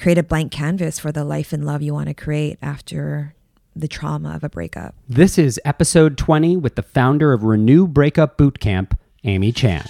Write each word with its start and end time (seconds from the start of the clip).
create 0.00 0.16
a 0.16 0.22
blank 0.22 0.50
canvas 0.50 0.98
for 0.98 1.12
the 1.12 1.24
life 1.24 1.52
and 1.52 1.66
love 1.66 1.82
you 1.82 1.92
want 1.92 2.08
to 2.08 2.14
create 2.14 2.58
after 2.62 3.34
the 3.76 3.86
trauma 3.86 4.34
of 4.34 4.42
a 4.42 4.48
breakup. 4.48 4.94
This 5.06 5.36
is 5.36 5.60
episode 5.62 6.16
20 6.16 6.56
with 6.56 6.74
the 6.76 6.82
founder 6.82 7.34
of 7.34 7.44
Renew 7.44 7.86
Breakup 7.86 8.38
Bootcamp, 8.38 8.96
Amy 9.24 9.52
Chan. 9.52 9.86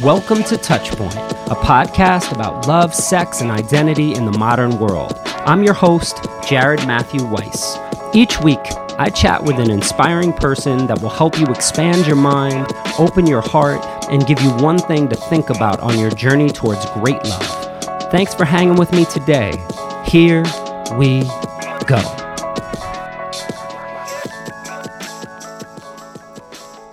Welcome 0.00 0.44
to 0.44 0.54
Touchpoint, 0.54 1.16
a 1.50 1.56
podcast 1.56 2.32
about 2.32 2.68
love, 2.68 2.94
sex, 2.94 3.40
and 3.40 3.50
identity 3.50 4.14
in 4.14 4.26
the 4.26 4.38
modern 4.38 4.78
world. 4.78 5.14
I'm 5.44 5.64
your 5.64 5.74
host, 5.74 6.24
Jared 6.46 6.86
Matthew 6.86 7.26
Weiss. 7.26 7.78
Each 8.14 8.40
week, 8.40 8.60
I 8.96 9.10
chat 9.10 9.42
with 9.42 9.58
an 9.58 9.72
inspiring 9.72 10.32
person 10.32 10.86
that 10.86 11.02
will 11.02 11.10
help 11.10 11.36
you 11.36 11.46
expand 11.46 12.06
your 12.06 12.14
mind, 12.14 12.72
open 12.96 13.26
your 13.26 13.42
heart, 13.42 13.84
and 14.08 14.24
give 14.24 14.40
you 14.40 14.50
one 14.58 14.78
thing 14.78 15.08
to 15.08 15.16
think 15.16 15.50
about 15.50 15.80
on 15.80 15.98
your 15.98 16.10
journey 16.10 16.48
towards 16.48 16.86
great 16.90 17.22
love. 17.24 17.73
Thanks 18.10 18.34
for 18.34 18.44
hanging 18.44 18.76
with 18.76 18.92
me 18.92 19.04
today. 19.06 19.52
Here 20.06 20.42
we 20.96 21.22
go. 21.86 22.00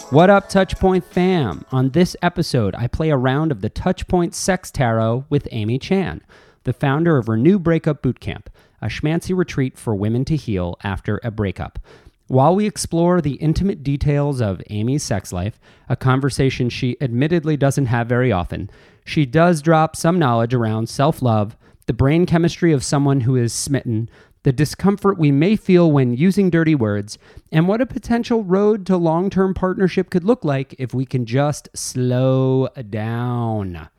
What 0.09 0.29
up, 0.29 0.49
Touchpoint 0.49 1.03
fam? 1.03 1.63
On 1.71 1.91
this 1.91 2.17
episode, 2.21 2.75
I 2.75 2.87
play 2.87 3.11
a 3.11 3.17
round 3.17 3.51
of 3.51 3.61
the 3.61 3.69
Touchpoint 3.69 4.33
Sex 4.33 4.71
Tarot 4.71 5.25
with 5.29 5.47
Amy 5.51 5.79
Chan, 5.79 6.21
the 6.63 6.73
founder 6.73 7.17
of 7.17 7.29
Renew 7.29 7.59
Breakup 7.59 8.01
Bootcamp, 8.01 8.47
a 8.81 8.87
schmancy 8.87 9.35
retreat 9.35 9.77
for 9.77 9.95
women 9.95 10.25
to 10.25 10.35
heal 10.35 10.77
after 10.83 11.19
a 11.23 11.31
breakup. 11.31 11.79
While 12.27 12.55
we 12.55 12.65
explore 12.65 13.21
the 13.21 13.35
intimate 13.35 13.83
details 13.83 14.41
of 14.41 14.61
Amy's 14.69 15.03
sex 15.03 15.31
life, 15.31 15.59
a 15.87 15.95
conversation 15.95 16.69
she 16.69 16.97
admittedly 16.99 17.57
doesn't 17.57 17.87
have 17.87 18.07
very 18.07 18.31
often, 18.31 18.69
she 19.05 19.25
does 19.25 19.61
drop 19.61 19.95
some 19.95 20.19
knowledge 20.19 20.53
around 20.53 20.89
self 20.89 21.21
love, 21.21 21.57
the 21.87 21.93
brain 21.93 22.25
chemistry 22.25 22.71
of 22.71 22.83
someone 22.83 23.21
who 23.21 23.35
is 23.35 23.53
smitten, 23.53 24.09
the 24.43 24.51
discomfort 24.51 25.17
we 25.17 25.31
may 25.31 25.55
feel 25.55 25.91
when 25.91 26.13
using 26.13 26.49
dirty 26.49 26.75
words, 26.75 27.17
and 27.51 27.67
what 27.67 27.81
a 27.81 27.85
potential 27.85 28.43
road 28.43 28.85
to 28.87 28.97
long 28.97 29.29
term 29.29 29.53
partnership 29.53 30.09
could 30.09 30.23
look 30.23 30.43
like 30.43 30.75
if 30.79 30.93
we 30.93 31.05
can 31.05 31.25
just 31.25 31.69
slow 31.75 32.67
down. 32.89 33.89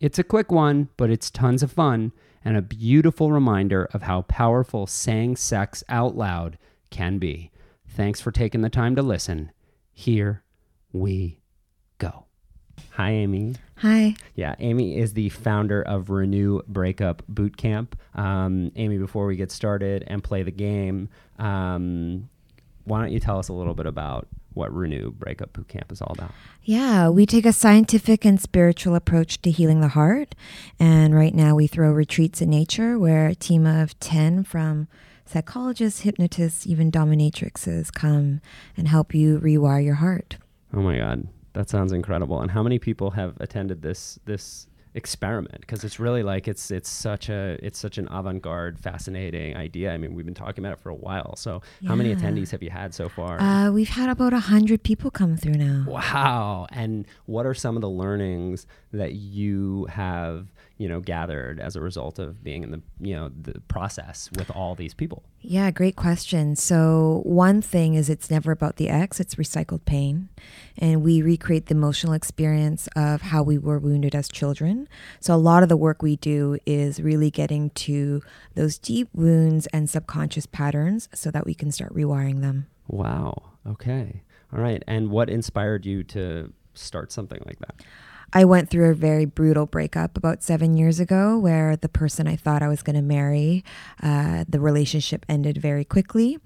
It's 0.00 0.18
a 0.18 0.24
quick 0.24 0.50
one, 0.50 0.88
but 0.96 1.10
it's 1.10 1.30
tons 1.30 1.62
of 1.62 1.72
fun 1.72 2.12
and 2.44 2.56
a 2.56 2.62
beautiful 2.62 3.32
reminder 3.32 3.88
of 3.92 4.02
how 4.02 4.22
powerful 4.22 4.86
saying 4.86 5.36
sex 5.36 5.82
out 5.88 6.16
loud 6.16 6.58
can 6.90 7.18
be. 7.18 7.50
Thanks 7.88 8.20
for 8.20 8.30
taking 8.30 8.60
the 8.60 8.68
time 8.68 8.96
to 8.96 9.02
listen. 9.02 9.50
Here 9.92 10.42
we. 10.92 11.43
Hi, 12.92 13.10
Amy. 13.10 13.54
Hi. 13.78 14.14
Yeah, 14.34 14.54
Amy 14.60 14.98
is 14.98 15.14
the 15.14 15.28
founder 15.28 15.82
of 15.82 16.10
Renew 16.10 16.60
Breakup 16.68 17.22
Bootcamp. 17.32 17.88
Um, 18.14 18.70
Amy, 18.76 18.98
before 18.98 19.26
we 19.26 19.36
get 19.36 19.50
started 19.50 20.04
and 20.06 20.22
play 20.22 20.42
the 20.42 20.52
game, 20.52 21.08
um, 21.38 22.28
why 22.84 23.00
don't 23.00 23.12
you 23.12 23.20
tell 23.20 23.38
us 23.38 23.48
a 23.48 23.52
little 23.52 23.74
bit 23.74 23.86
about 23.86 24.28
what 24.52 24.72
Renew 24.72 25.10
Breakup 25.10 25.52
Bootcamp 25.52 25.90
is 25.90 26.00
all 26.00 26.12
about? 26.12 26.30
Yeah, 26.62 27.08
we 27.08 27.26
take 27.26 27.44
a 27.44 27.52
scientific 27.52 28.24
and 28.24 28.40
spiritual 28.40 28.94
approach 28.94 29.42
to 29.42 29.50
healing 29.50 29.80
the 29.80 29.88
heart. 29.88 30.34
And 30.78 31.14
right 31.14 31.34
now 31.34 31.54
we 31.56 31.66
throw 31.66 31.90
retreats 31.90 32.40
in 32.40 32.50
nature 32.50 32.98
where 32.98 33.26
a 33.26 33.34
team 33.34 33.66
of 33.66 33.98
10 34.00 34.44
from 34.44 34.88
psychologists, 35.26 36.00
hypnotists, 36.00 36.66
even 36.66 36.92
dominatrixes 36.92 37.92
come 37.92 38.40
and 38.76 38.88
help 38.88 39.14
you 39.14 39.40
rewire 39.40 39.84
your 39.84 39.96
heart. 39.96 40.36
Oh 40.72 40.80
my 40.80 40.98
God. 40.98 41.28
That 41.54 41.70
sounds 41.70 41.92
incredible. 41.92 42.40
And 42.40 42.50
how 42.50 42.62
many 42.62 42.78
people 42.78 43.12
have 43.12 43.36
attended 43.40 43.82
this 43.82 44.18
this 44.26 44.66
experiment? 44.94 45.60
Because 45.60 45.84
it's 45.84 45.98
really 45.98 46.22
like 46.22 46.46
it's 46.48 46.70
it's 46.70 46.90
such 46.90 47.28
a 47.28 47.58
it's 47.62 47.78
such 47.78 47.96
an 47.96 48.08
avant-garde, 48.10 48.78
fascinating 48.78 49.56
idea. 49.56 49.92
I 49.92 49.96
mean, 49.96 50.14
we've 50.14 50.24
been 50.24 50.34
talking 50.34 50.64
about 50.64 50.78
it 50.78 50.80
for 50.80 50.90
a 50.90 50.94
while. 50.94 51.36
So, 51.36 51.62
how 51.86 51.94
many 51.94 52.14
attendees 52.14 52.50
have 52.50 52.62
you 52.62 52.70
had 52.70 52.92
so 52.92 53.08
far? 53.08 53.40
Uh, 53.40 53.70
we've 53.70 53.88
had 53.88 54.08
about 54.08 54.32
a 54.32 54.40
hundred 54.40 54.82
people 54.82 55.10
come 55.10 55.36
through 55.36 55.54
now. 55.54 55.84
Wow. 55.86 56.66
And 56.70 57.06
what 57.26 57.46
are 57.46 57.54
some 57.54 57.76
of 57.76 57.82
the 57.82 57.90
learnings 57.90 58.66
that 58.92 59.12
you 59.14 59.86
have, 59.90 60.48
you 60.76 60.88
know, 60.88 61.00
gathered 61.00 61.60
as 61.60 61.76
a 61.76 61.80
result 61.80 62.18
of 62.18 62.42
being 62.42 62.64
in 62.64 62.70
the, 62.70 62.82
you 63.00 63.14
know, 63.14 63.30
the 63.40 63.60
process 63.68 64.28
with 64.36 64.50
all 64.50 64.74
these 64.74 64.92
people? 64.92 65.22
Yeah, 65.40 65.70
great 65.70 65.94
question. 65.94 66.56
So, 66.56 67.20
one 67.24 67.62
thing 67.62 67.94
is 67.94 68.10
it's 68.10 68.30
never 68.30 68.50
about 68.50 68.76
the 68.76 68.88
ex, 68.88 69.20
it's 69.20 69.36
recycled 69.36 69.84
pain. 69.84 70.30
And 70.76 71.02
we 71.02 71.22
recreate 71.22 71.66
the 71.66 71.74
emotional 71.74 72.12
experience 72.12 72.88
of 72.96 73.22
how 73.22 73.42
we 73.42 73.56
were 73.56 73.78
wounded 73.78 74.14
as 74.14 74.28
children. 74.28 74.88
So, 75.20 75.34
a 75.34 75.36
lot 75.36 75.62
of 75.62 75.68
the 75.68 75.76
work 75.76 76.02
we 76.02 76.16
do 76.16 76.58
is 76.66 77.00
really 77.00 77.30
getting 77.30 77.70
to 77.70 78.22
those 78.54 78.78
deep 78.78 79.08
wounds 79.14 79.66
and 79.68 79.88
subconscious 79.88 80.46
patterns 80.46 81.08
so 81.14 81.30
that 81.30 81.46
we 81.46 81.54
can 81.54 81.70
start 81.70 81.94
rewiring 81.94 82.40
them. 82.40 82.66
Wow. 82.88 83.50
Okay. 83.66 84.22
All 84.52 84.60
right. 84.60 84.82
And 84.86 85.10
what 85.10 85.30
inspired 85.30 85.86
you 85.86 86.02
to 86.04 86.52
start 86.74 87.12
something 87.12 87.40
like 87.46 87.58
that? 87.60 87.74
I 88.36 88.44
went 88.44 88.68
through 88.68 88.90
a 88.90 88.94
very 88.94 89.26
brutal 89.26 89.64
breakup 89.64 90.16
about 90.16 90.42
seven 90.42 90.76
years 90.76 90.98
ago 90.98 91.38
where 91.38 91.76
the 91.76 91.88
person 91.88 92.26
I 92.26 92.34
thought 92.34 92.62
I 92.62 92.68
was 92.68 92.82
going 92.82 92.96
to 92.96 93.02
marry, 93.02 93.64
uh, 94.02 94.44
the 94.48 94.58
relationship 94.58 95.24
ended 95.28 95.56
very 95.56 95.84
quickly. 95.84 96.38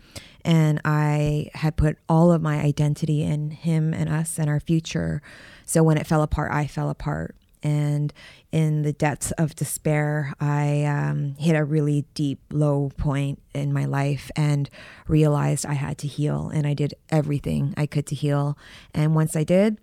And 0.44 0.82
I 0.84 1.48
had 1.54 1.76
put 1.76 1.96
all 2.06 2.30
of 2.30 2.42
my 2.42 2.60
identity 2.60 3.22
in 3.22 3.52
him 3.52 3.94
and 3.94 4.10
us 4.10 4.38
and 4.38 4.50
our 4.50 4.60
future. 4.60 5.22
So 5.64 5.82
when 5.82 5.96
it 5.96 6.06
fell 6.06 6.22
apart, 6.22 6.52
I 6.52 6.66
fell 6.66 6.90
apart. 6.90 7.34
And 7.62 8.12
in 8.52 8.82
the 8.82 8.92
depths 8.92 9.30
of 9.32 9.56
despair, 9.56 10.34
I 10.38 10.84
um, 10.84 11.36
hit 11.38 11.56
a 11.56 11.64
really 11.64 12.04
deep 12.12 12.40
low 12.52 12.90
point 12.98 13.40
in 13.54 13.72
my 13.72 13.86
life 13.86 14.30
and 14.36 14.68
realized 15.08 15.64
I 15.64 15.72
had 15.72 15.96
to 15.98 16.06
heal. 16.06 16.50
And 16.52 16.66
I 16.66 16.74
did 16.74 16.94
everything 17.08 17.72
I 17.78 17.86
could 17.86 18.06
to 18.08 18.14
heal. 18.14 18.58
And 18.94 19.14
once 19.14 19.34
I 19.34 19.42
did, 19.42 19.78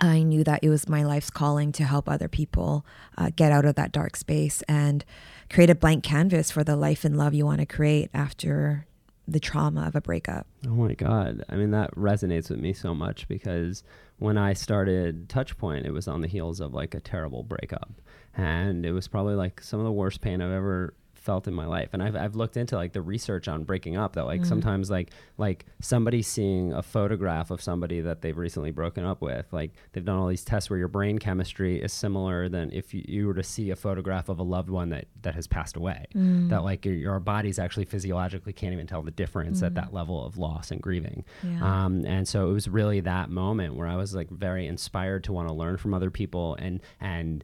I 0.00 0.22
knew 0.22 0.44
that 0.44 0.62
it 0.62 0.68
was 0.68 0.88
my 0.88 1.04
life's 1.04 1.30
calling 1.30 1.72
to 1.72 1.84
help 1.84 2.08
other 2.08 2.28
people 2.28 2.84
uh, 3.16 3.30
get 3.34 3.52
out 3.52 3.64
of 3.64 3.74
that 3.76 3.92
dark 3.92 4.16
space 4.16 4.62
and 4.62 5.04
create 5.50 5.70
a 5.70 5.74
blank 5.74 6.04
canvas 6.04 6.50
for 6.50 6.64
the 6.64 6.76
life 6.76 7.04
and 7.04 7.16
love 7.16 7.34
you 7.34 7.46
want 7.46 7.60
to 7.60 7.66
create 7.66 8.10
after 8.12 8.86
the 9.26 9.40
trauma 9.40 9.86
of 9.86 9.94
a 9.94 10.00
breakup. 10.00 10.46
Oh 10.66 10.70
my 10.70 10.94
God. 10.94 11.42
I 11.48 11.56
mean, 11.56 11.70
that 11.70 11.94
resonates 11.94 12.50
with 12.50 12.58
me 12.58 12.72
so 12.72 12.94
much 12.94 13.26
because 13.28 13.82
when 14.18 14.36
I 14.36 14.52
started 14.52 15.28
Touchpoint, 15.28 15.86
it 15.86 15.92
was 15.92 16.08
on 16.08 16.20
the 16.20 16.28
heels 16.28 16.60
of 16.60 16.74
like 16.74 16.94
a 16.94 17.00
terrible 17.00 17.42
breakup. 17.42 17.92
And 18.36 18.84
it 18.84 18.92
was 18.92 19.08
probably 19.08 19.34
like 19.34 19.60
some 19.62 19.80
of 19.80 19.86
the 19.86 19.92
worst 19.92 20.20
pain 20.20 20.42
I've 20.42 20.50
ever 20.50 20.94
felt 21.24 21.48
in 21.48 21.54
my 21.54 21.64
life. 21.64 21.88
And 21.94 22.02
I've, 22.02 22.14
I've 22.14 22.36
looked 22.36 22.56
into 22.56 22.76
like 22.76 22.92
the 22.92 23.00
research 23.00 23.48
on 23.48 23.64
breaking 23.64 23.96
up 23.96 24.12
that 24.14 24.26
like 24.26 24.42
mm. 24.42 24.46
sometimes 24.46 24.90
like 24.90 25.10
like 25.38 25.64
somebody 25.80 26.20
seeing 26.20 26.72
a 26.74 26.82
photograph 26.82 27.50
of 27.50 27.62
somebody 27.62 28.02
that 28.02 28.20
they've 28.20 28.36
recently 28.36 28.70
broken 28.70 29.04
up 29.04 29.22
with, 29.22 29.50
like 29.50 29.72
they've 29.92 30.04
done 30.04 30.18
all 30.18 30.28
these 30.28 30.44
tests 30.44 30.68
where 30.68 30.78
your 30.78 30.88
brain 30.88 31.18
chemistry 31.18 31.80
is 31.80 31.92
similar 31.92 32.48
than 32.48 32.70
if 32.72 32.92
you, 32.92 33.02
you 33.08 33.26
were 33.26 33.34
to 33.34 33.42
see 33.42 33.70
a 33.70 33.76
photograph 33.76 34.28
of 34.28 34.38
a 34.38 34.42
loved 34.42 34.68
one 34.68 34.90
that, 34.90 35.06
that 35.22 35.34
has 35.34 35.46
passed 35.46 35.76
away. 35.76 36.04
Mm. 36.14 36.50
That 36.50 36.62
like 36.62 36.84
your, 36.84 36.94
your 36.94 37.18
bodies 37.20 37.58
actually 37.58 37.86
physiologically 37.86 38.52
can't 38.52 38.74
even 38.74 38.86
tell 38.86 39.02
the 39.02 39.10
difference 39.10 39.62
at 39.62 39.74
that 39.74 39.90
mm. 39.90 39.94
level 39.94 40.24
of 40.24 40.36
loss 40.36 40.70
and 40.70 40.80
grieving. 40.82 41.24
Yeah. 41.42 41.84
Um, 41.84 42.04
and 42.04 42.28
so 42.28 42.50
it 42.50 42.52
was 42.52 42.68
really 42.68 43.00
that 43.00 43.30
moment 43.30 43.76
where 43.76 43.88
I 43.88 43.96
was 43.96 44.14
like 44.14 44.28
very 44.30 44.66
inspired 44.66 45.24
to 45.24 45.32
want 45.32 45.48
to 45.48 45.54
learn 45.54 45.78
from 45.78 45.94
other 45.94 46.10
people 46.10 46.54
and 46.56 46.80
and 47.00 47.42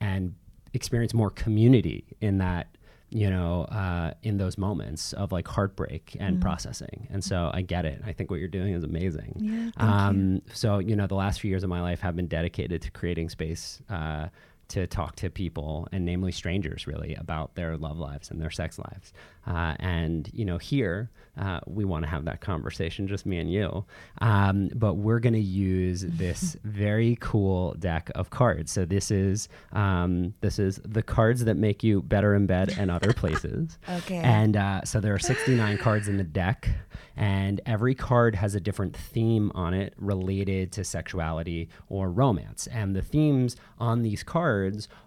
and 0.00 0.34
experience 0.74 1.14
more 1.14 1.30
community 1.30 2.04
in 2.20 2.38
that 2.38 2.73
you 3.14 3.30
know 3.30 3.62
uh, 3.70 4.12
in 4.24 4.36
those 4.38 4.58
moments 4.58 5.12
of 5.12 5.30
like 5.30 5.46
heartbreak 5.46 6.16
and 6.18 6.40
processing. 6.40 7.06
And 7.10 7.22
so 7.22 7.50
I 7.54 7.62
get 7.62 7.84
it. 7.86 8.02
I 8.04 8.12
think 8.12 8.28
what 8.28 8.40
you're 8.40 8.48
doing 8.48 8.74
is 8.74 8.82
amazing. 8.82 9.32
Yeah, 9.36 9.70
um, 9.76 10.42
So 10.52 10.80
you 10.80 10.96
know 10.96 11.06
the 11.06 11.14
last 11.14 11.40
few 11.40 11.48
years 11.48 11.62
of 11.62 11.70
my 11.70 11.80
life 11.80 12.00
have 12.00 12.16
been 12.16 12.26
dedicated 12.26 12.82
to 12.82 12.90
creating 12.90 13.28
space. 13.28 13.80
Uh, 13.88 14.26
to 14.68 14.86
talk 14.86 15.16
to 15.16 15.30
people 15.30 15.88
and 15.92 16.04
namely 16.04 16.32
strangers 16.32 16.86
really 16.86 17.14
about 17.14 17.54
their 17.54 17.76
love 17.76 17.98
lives 17.98 18.30
and 18.30 18.40
their 18.40 18.50
sex 18.50 18.78
lives. 18.78 19.12
Uh, 19.46 19.74
and 19.78 20.30
you 20.32 20.44
know 20.44 20.58
here 20.58 21.10
uh, 21.36 21.60
we 21.66 21.84
want 21.84 22.04
to 22.04 22.08
have 22.08 22.24
that 22.24 22.40
conversation 22.40 23.06
just 23.08 23.26
me 23.26 23.38
and 23.38 23.52
you. 23.52 23.84
Um, 24.20 24.70
but 24.74 24.94
we're 24.94 25.18
going 25.18 25.34
to 25.34 25.40
use 25.40 26.02
this 26.06 26.56
very 26.64 27.18
cool 27.20 27.74
deck 27.74 28.10
of 28.14 28.30
cards. 28.30 28.72
So 28.72 28.84
this 28.84 29.10
is 29.10 29.48
um, 29.72 30.34
this 30.40 30.58
is 30.58 30.80
the 30.84 31.02
cards 31.02 31.44
that 31.44 31.56
make 31.56 31.82
you 31.82 32.02
better 32.02 32.34
in 32.34 32.46
bed 32.46 32.74
and 32.78 32.90
other 32.90 33.12
places. 33.14 33.78
Okay. 33.88 34.16
and 34.16 34.56
uh, 34.56 34.84
so 34.84 35.00
there 35.00 35.14
are 35.14 35.18
69 35.18 35.78
cards 35.78 36.08
in 36.08 36.16
the 36.16 36.24
deck 36.24 36.68
and 37.16 37.60
every 37.66 37.94
card 37.94 38.34
has 38.34 38.54
a 38.54 38.60
different 38.60 38.96
theme 38.96 39.52
on 39.54 39.74
it 39.74 39.94
related 39.96 40.72
to 40.72 40.84
sexuality 40.84 41.68
or 41.88 42.10
romance. 42.10 42.66
And 42.68 42.94
the 42.94 43.02
themes 43.02 43.56
on 43.78 44.02
these 44.02 44.22
cards 44.22 44.54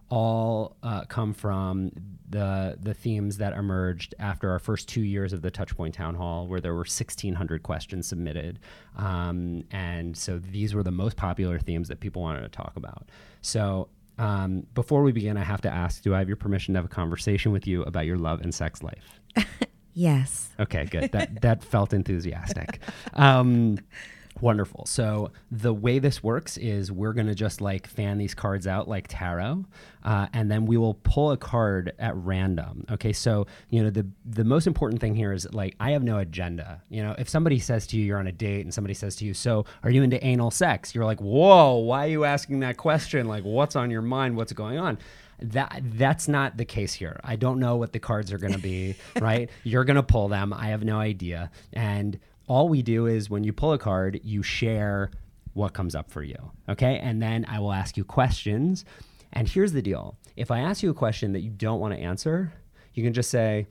all 0.10 0.76
uh, 0.84 1.04
come 1.06 1.34
from 1.34 1.92
the 2.30 2.78
the 2.82 2.94
themes 2.94 3.38
that 3.38 3.54
emerged 3.54 4.14
after 4.20 4.52
our 4.52 4.60
first 4.60 4.88
two 4.88 5.02
years 5.02 5.34
of 5.34 5.42
the 5.42 5.52
Touchpoint 5.52 5.94
Town 5.94 6.16
Hall, 6.16 6.48
where 6.48 6.60
there 6.62 6.74
were 6.74 6.80
1,600 6.80 7.64
questions 7.64 8.08
submitted, 8.08 8.60
um, 8.98 9.64
and 9.72 10.16
so 10.18 10.38
these 10.40 10.74
were 10.74 10.84
the 10.84 10.92
most 10.92 11.16
popular 11.18 11.60
themes 11.60 11.88
that 11.88 12.00
people 12.00 12.22
wanted 12.22 12.42
to 12.42 12.50
talk 12.50 12.74
about. 12.76 13.10
So 13.42 13.90
Um, 14.20 14.66
before 14.74 15.04
we 15.04 15.12
begin, 15.12 15.38
I 15.38 15.44
have 15.44 15.62
to 15.62 15.70
ask: 15.70 16.02
Do 16.02 16.16
I 16.16 16.20
have 16.20 16.28
your 16.28 16.38
permission 16.38 16.74
to 16.74 16.80
have 16.80 16.86
a 16.86 16.90
conversation 16.90 17.52
with 17.52 17.68
you 17.68 17.84
about 17.84 18.06
your 18.08 18.18
love 18.18 18.42
and 18.42 18.54
sex 18.54 18.82
life? 18.84 19.20
Yes. 19.94 20.50
Okay, 20.60 20.86
good. 20.86 21.12
That 21.12 21.42
that 21.42 21.64
felt 21.64 21.92
enthusiastic. 21.92 22.80
Um, 23.14 23.80
wonderful. 24.42 24.86
So 24.86 25.32
the 25.52 25.74
way 25.74 26.00
this 26.00 26.24
works 26.24 26.58
is 26.58 26.92
we're 26.92 27.14
gonna 27.14 27.36
just 27.36 27.62
like 27.62 27.88
fan 27.88 28.18
these 28.18 28.34
cards 28.34 28.68
out 28.68 28.88
like 28.88 29.08
tarot, 29.08 29.66
uh, 30.04 30.28
and 30.34 30.50
then 30.52 30.66
we 30.66 30.78
will 30.78 30.96
pull 30.96 31.32
a 31.32 31.38
card 31.38 31.94
at 32.00 32.16
random. 32.16 32.86
Okay, 32.92 33.14
so 33.14 33.48
you 33.70 33.84
know 33.84 33.90
the 33.90 34.06
the 34.26 34.44
most 34.44 34.68
important 34.68 35.02
thing 35.02 35.16
here 35.16 35.34
is 35.34 35.52
like 35.54 35.76
I 35.80 35.92
have 35.92 36.04
no 36.04 36.20
agenda. 36.20 36.82
You 36.90 37.04
know, 37.04 37.16
if 37.18 37.30
somebody 37.30 37.60
says 37.60 37.88
to 37.88 37.98
you 37.98 38.06
you're 38.06 38.20
on 38.20 38.28
a 38.28 38.32
date 38.32 38.62
and 38.62 38.74
somebody 38.74 38.94
says 38.94 39.16
to 39.18 39.26
you, 39.26 39.34
"So 39.34 39.66
are 39.84 39.90
you 39.90 40.04
into 40.04 40.24
anal 40.26 40.52
sex?" 40.52 40.94
You're 40.94 41.06
like, 41.06 41.22
"Whoa, 41.22 41.76
why 41.78 42.06
are 42.06 42.10
you 42.10 42.26
asking 42.26 42.60
that 42.62 42.78
question? 42.78 43.28
Like, 43.28 43.44
what's 43.44 43.76
on 43.76 43.92
your 43.92 44.02
mind? 44.02 44.36
What's 44.38 44.54
going 44.54 44.78
on?" 44.78 44.98
that 45.40 45.82
that's 45.84 46.28
not 46.28 46.58
the 46.58 46.66
case 46.66 46.94
here. 46.94 47.20
I 47.24 47.36
don't 47.36 47.60
know 47.60 47.76
what 47.76 47.94
the 47.94 48.00
cards 48.00 48.34
are 48.34 48.38
going 48.38 48.54
to 48.54 48.60
be, 48.60 48.96
right? 49.22 49.50
You're 49.64 49.84
going 49.84 49.96
to 49.98 50.04
pull 50.04 50.28
them. 50.28 50.54
I 50.54 50.70
have 50.70 50.84
no 50.84 50.98
idea. 50.98 51.52
And 51.74 52.20
all 52.48 52.68
we 52.68 52.82
do 52.82 53.06
is 53.06 53.30
when 53.30 53.44
you 53.44 53.54
pull 53.54 53.74
a 53.74 53.78
card, 53.78 54.20
you 54.24 54.42
share 54.42 55.12
what 55.54 55.74
comes 55.74 55.96
up 55.96 56.10
for 56.10 56.24
you. 56.24 56.52
Okay? 56.70 57.00
And 57.00 57.22
then 57.22 57.46
I 57.48 57.60
will 57.60 57.74
ask 57.74 57.98
you 57.98 58.04
questions. 58.04 58.86
And 59.34 59.48
here's 59.48 59.74
the 59.74 59.82
deal. 59.82 60.18
If 60.36 60.52
I 60.52 60.60
ask 60.60 60.82
you 60.82 60.90
a 60.90 60.96
question 60.96 61.34
that 61.34 61.42
you 61.42 61.50
don't 61.50 61.80
want 61.80 61.94
to 61.94 62.00
answer, 62.00 62.54
you 62.94 63.04
can 63.04 63.14
just 63.14 63.30
say, 63.30 63.68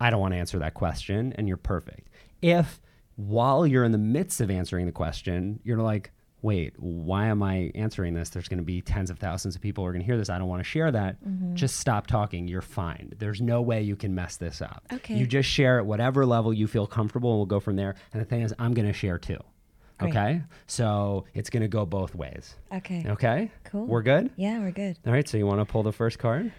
I 0.00 0.10
don't 0.10 0.20
want 0.20 0.32
to 0.32 0.38
answer 0.38 0.58
that 0.60 0.74
question, 0.74 1.34
and 1.36 1.46
you're 1.46 1.56
perfect. 1.58 2.08
If 2.40 2.80
while 3.16 3.66
you're 3.66 3.84
in 3.84 3.92
the 3.92 3.98
midst 3.98 4.40
of 4.40 4.50
answering 4.50 4.86
the 4.86 4.92
question, 4.92 5.60
you're 5.62 5.78
like, 5.78 6.10
wait, 6.42 6.74
why 6.78 7.26
am 7.26 7.42
I 7.42 7.70
answering 7.74 8.14
this? 8.14 8.30
There's 8.30 8.48
going 8.48 8.58
to 8.58 8.64
be 8.64 8.80
tens 8.80 9.10
of 9.10 9.18
thousands 9.18 9.56
of 9.56 9.60
people 9.60 9.84
who 9.84 9.88
are 9.88 9.92
going 9.92 10.02
to 10.02 10.06
hear 10.06 10.16
this. 10.16 10.30
I 10.30 10.38
don't 10.38 10.48
want 10.48 10.60
to 10.60 10.68
share 10.68 10.90
that. 10.90 11.22
Mm-hmm. 11.24 11.54
Just 11.54 11.76
stop 11.78 12.06
talking. 12.06 12.48
You're 12.48 12.62
fine. 12.62 13.12
There's 13.18 13.40
no 13.40 13.60
way 13.60 13.82
you 13.82 13.96
can 13.96 14.14
mess 14.14 14.36
this 14.36 14.62
up. 14.62 14.84
Okay. 14.92 15.16
You 15.16 15.26
just 15.26 15.48
share 15.48 15.78
at 15.78 15.86
whatever 15.86 16.24
level 16.24 16.52
you 16.52 16.66
feel 16.66 16.86
comfortable, 16.86 17.30
and 17.30 17.38
we'll 17.38 17.46
go 17.46 17.60
from 17.60 17.76
there. 17.76 17.94
And 18.12 18.20
the 18.20 18.26
thing 18.26 18.42
is, 18.42 18.54
I'm 18.58 18.74
going 18.74 18.88
to 18.88 18.94
share 18.94 19.18
too. 19.18 19.38
Great. 19.98 20.10
Okay. 20.10 20.42
So 20.66 21.26
it's 21.34 21.50
going 21.50 21.62
to 21.62 21.68
go 21.68 21.84
both 21.84 22.14
ways. 22.14 22.54
Okay. 22.72 23.04
Okay. 23.06 23.50
Cool. 23.64 23.86
We're 23.86 24.02
good. 24.02 24.30
Yeah, 24.36 24.60
we're 24.60 24.70
good. 24.70 24.98
All 25.06 25.12
right. 25.12 25.28
So 25.28 25.36
you 25.36 25.46
want 25.46 25.60
to 25.60 25.66
pull 25.66 25.82
the 25.82 25.92
first 25.92 26.18
card? 26.18 26.52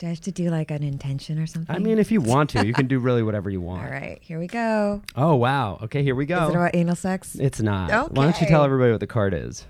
Do 0.00 0.06
I 0.06 0.08
have 0.10 0.20
to 0.22 0.32
do 0.32 0.48
like 0.48 0.70
an 0.70 0.82
intention 0.82 1.38
or 1.38 1.46
something? 1.46 1.76
I 1.76 1.78
mean, 1.78 1.98
if 1.98 2.10
you 2.10 2.22
want 2.22 2.48
to, 2.50 2.66
you 2.66 2.72
can 2.72 2.86
do 2.86 2.98
really 3.06 3.22
whatever 3.22 3.50
you 3.50 3.60
want. 3.60 3.84
All 3.84 3.90
right, 3.90 4.18
here 4.22 4.38
we 4.38 4.46
go. 4.46 5.02
Oh 5.14 5.34
wow. 5.34 5.78
Okay. 5.82 6.02
Here 6.02 6.14
we 6.14 6.24
go. 6.24 6.44
Is 6.44 6.48
it 6.48 6.56
about 6.56 6.74
anal 6.74 6.96
sex? 6.96 7.34
it's 7.34 7.60
not. 7.60 7.90
Okay. 7.90 8.14
Why 8.14 8.24
don't 8.24 8.40
you 8.40 8.46
tell 8.46 8.64
everybody 8.64 8.92
what 8.92 9.00
the 9.00 9.06
card 9.06 9.34
is? 9.34 9.66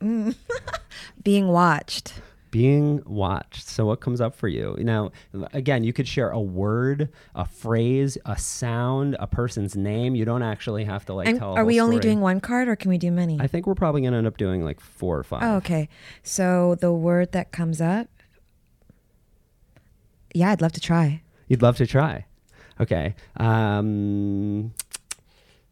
Mm. 0.00 0.36
Being 1.24 1.48
watched. 1.48 2.14
being 2.52 3.02
watched. 3.06 3.68
So 3.68 3.86
what 3.86 4.00
comes 4.00 4.20
up 4.20 4.34
for 4.36 4.48
you? 4.48 4.76
Now, 4.78 5.10
again, 5.52 5.84
you 5.84 5.92
could 5.92 6.06
share 6.08 6.30
a 6.30 6.40
word, 6.40 7.08
a 7.34 7.44
phrase, 7.44 8.18
a 8.26 8.38
sound, 8.38 9.16
a 9.20 9.26
person's 9.26 9.76
name. 9.76 10.14
You 10.14 10.24
don't 10.24 10.42
actually 10.42 10.84
have 10.84 11.04
to 11.06 11.14
like 11.14 11.26
I'm- 11.28 11.38
tell. 11.38 11.54
are 11.54 11.64
we 11.64 11.80
only 11.80 11.96
story. 11.96 12.02
doing 12.02 12.20
one 12.20 12.40
card 12.40 12.68
or 12.68 12.76
can 12.76 12.88
we 12.90 12.98
do 12.98 13.10
many? 13.10 13.38
I 13.40 13.46
think 13.48 13.66
we're 13.66 13.74
probably 13.74 14.00
going 14.00 14.12
to 14.12 14.18
end 14.18 14.26
up 14.26 14.36
doing 14.36 14.64
like 14.64 14.80
four 14.80 15.18
or 15.18 15.22
five. 15.24 15.42
oh, 15.42 15.56
okay. 15.56 15.88
So 16.22 16.76
the 16.76 16.92
word 16.92 17.32
that 17.32 17.50
comes 17.52 17.80
up. 17.80 18.08
Yeah, 20.34 20.50
I'd 20.50 20.60
love 20.60 20.72
to 20.72 20.80
try. 20.80 21.22
You'd 21.48 21.62
love 21.62 21.76
to 21.78 21.86
try. 21.86 22.26
Okay. 22.80 23.14
Um, 23.36 24.72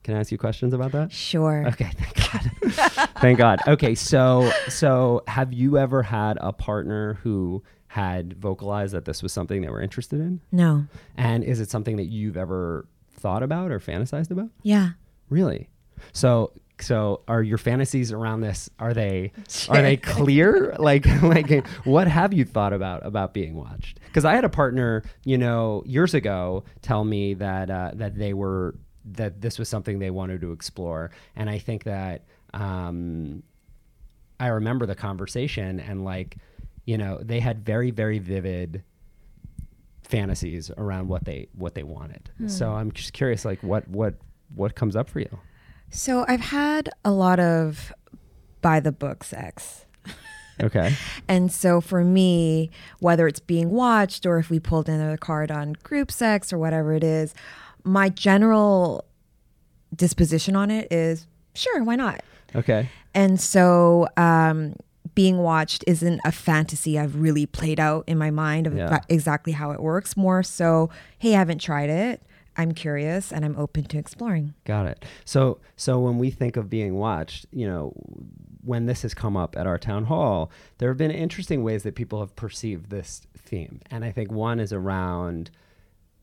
can 0.02 0.16
I 0.16 0.20
ask 0.20 0.32
you 0.32 0.38
questions 0.38 0.72
about 0.72 0.92
that? 0.92 1.12
Sure. 1.12 1.66
Okay, 1.68 1.90
thank 1.94 2.32
God. 2.32 3.10
thank 3.20 3.38
God. 3.38 3.60
Okay, 3.66 3.94
so 3.94 4.50
so 4.68 5.22
have 5.26 5.52
you 5.52 5.78
ever 5.78 6.02
had 6.02 6.38
a 6.40 6.52
partner 6.52 7.14
who 7.22 7.62
had 7.88 8.34
vocalized 8.34 8.94
that 8.94 9.04
this 9.04 9.22
was 9.22 9.32
something 9.32 9.62
they 9.62 9.68
were 9.68 9.80
interested 9.80 10.20
in? 10.20 10.40
No. 10.52 10.86
And 11.16 11.44
is 11.44 11.60
it 11.60 11.70
something 11.70 11.96
that 11.96 12.06
you've 12.06 12.36
ever 12.36 12.86
thought 13.12 13.42
about 13.42 13.70
or 13.70 13.80
fantasized 13.80 14.30
about? 14.30 14.50
Yeah. 14.62 14.90
Really? 15.30 15.68
So 16.12 16.52
so 16.82 17.22
are 17.28 17.42
your 17.42 17.58
fantasies 17.58 18.12
around 18.12 18.40
this 18.40 18.70
are 18.78 18.94
they 18.94 19.32
are 19.68 19.82
they 19.82 19.96
clear? 19.96 20.76
like 20.78 21.06
like 21.22 21.66
what 21.84 22.08
have 22.08 22.32
you 22.32 22.44
thought 22.44 22.72
about 22.72 23.04
about 23.04 23.34
being 23.34 23.54
watched? 23.54 24.00
Cuz 24.12 24.24
I 24.24 24.34
had 24.34 24.44
a 24.44 24.48
partner, 24.48 25.02
you 25.24 25.38
know, 25.38 25.82
years 25.86 26.14
ago 26.14 26.64
tell 26.82 27.04
me 27.04 27.34
that 27.34 27.70
uh, 27.70 27.92
that 27.94 28.16
they 28.16 28.32
were 28.34 28.74
that 29.04 29.40
this 29.40 29.58
was 29.58 29.68
something 29.68 29.98
they 29.98 30.10
wanted 30.10 30.40
to 30.42 30.52
explore 30.52 31.10
and 31.36 31.48
I 31.48 31.58
think 31.58 31.84
that 31.84 32.24
um 32.54 33.42
I 34.40 34.48
remember 34.48 34.86
the 34.86 34.94
conversation 34.94 35.80
and 35.80 36.04
like 36.04 36.36
you 36.84 36.96
know, 36.96 37.18
they 37.22 37.40
had 37.40 37.64
very 37.64 37.90
very 37.90 38.18
vivid 38.18 38.82
fantasies 40.02 40.70
around 40.78 41.08
what 41.08 41.24
they 41.24 41.48
what 41.54 41.74
they 41.74 41.82
wanted. 41.82 42.30
So 42.46 42.72
I'm 42.72 42.92
just 42.92 43.12
curious 43.12 43.44
like 43.44 43.62
what 43.62 43.86
what 43.88 44.14
what 44.54 44.74
comes 44.74 44.96
up 44.96 45.10
for 45.10 45.20
you? 45.20 45.38
So 45.90 46.24
I've 46.28 46.40
had 46.40 46.90
a 47.04 47.10
lot 47.10 47.40
of 47.40 47.92
by 48.60 48.80
the 48.80 48.92
book 48.92 49.24
sex. 49.24 49.84
Okay. 50.60 50.94
And 51.28 51.52
so 51.52 51.80
for 51.80 52.02
me, 52.02 52.70
whether 53.00 53.26
it's 53.28 53.38
being 53.38 53.70
watched 53.70 54.24
or 54.26 54.38
if 54.38 54.48
we 54.50 54.58
pulled 54.58 54.88
another 54.88 55.16
card 55.18 55.50
on 55.50 55.74
group 55.82 56.10
sex 56.10 56.52
or 56.52 56.58
whatever 56.58 56.94
it 56.94 57.04
is, 57.04 57.34
my 57.84 58.08
general 58.08 59.04
disposition 59.94 60.56
on 60.56 60.70
it 60.70 60.90
is 60.90 61.26
sure, 61.54 61.84
why 61.84 61.96
not? 61.96 62.22
Okay. 62.56 62.88
And 63.14 63.38
so 63.40 64.08
um, 64.16 64.74
being 65.14 65.38
watched 65.38 65.84
isn't 65.86 66.20
a 66.24 66.32
fantasy 66.32 66.98
I've 66.98 67.16
really 67.20 67.44
played 67.46 67.78
out 67.78 68.04
in 68.06 68.16
my 68.18 68.30
mind 68.30 68.66
of 68.66 68.74
Yeah. 68.76 69.00
exactly 69.08 69.52
how 69.52 69.70
it 69.72 69.80
works. 69.80 70.16
More 70.16 70.42
so, 70.42 70.88
hey, 71.18 71.34
I 71.34 71.38
haven't 71.38 71.60
tried 71.60 71.90
it. 71.90 72.22
I'm 72.58 72.72
curious 72.72 73.32
and 73.32 73.44
I'm 73.44 73.56
open 73.56 73.84
to 73.84 73.98
exploring. 73.98 74.52
Got 74.64 74.86
it. 74.86 75.04
So 75.24 75.60
so 75.76 76.00
when 76.00 76.18
we 76.18 76.30
think 76.30 76.56
of 76.56 76.68
being 76.68 76.96
watched, 76.96 77.46
you 77.52 77.66
know, 77.66 77.92
when 78.62 78.86
this 78.86 79.02
has 79.02 79.14
come 79.14 79.36
up 79.36 79.56
at 79.56 79.66
our 79.66 79.78
town 79.78 80.04
hall, 80.04 80.50
there 80.78 80.90
have 80.90 80.98
been 80.98 81.12
interesting 81.12 81.62
ways 81.62 81.84
that 81.84 81.94
people 81.94 82.20
have 82.20 82.34
perceived 82.34 82.90
this 82.90 83.22
theme. 83.36 83.80
And 83.90 84.04
I 84.04 84.10
think 84.10 84.32
one 84.32 84.58
is 84.58 84.72
around 84.72 85.50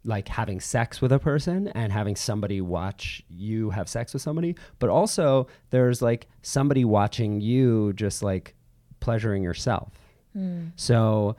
like 0.04 0.28
having 0.28 0.60
sex 0.60 1.02
with 1.02 1.12
a 1.12 1.18
person 1.18 1.70
and 1.70 1.92
having 1.92 2.16
somebody 2.16 2.62
watch 2.62 3.24
you 3.28 3.72
have 3.72 3.90
sex 3.90 4.14
with 4.14 4.22
somebody, 4.22 4.56
but 4.78 4.90
also 4.90 5.48
there's 5.72 6.02
like 6.02 6.28
somebody 6.42 6.86
watching 6.86 7.42
you 7.42 7.94
just 7.94 8.22
like 8.22 8.54
pleasuring 9.00 9.42
yourself. 9.42 9.94
Hmm. 10.34 10.68
So 10.76 11.38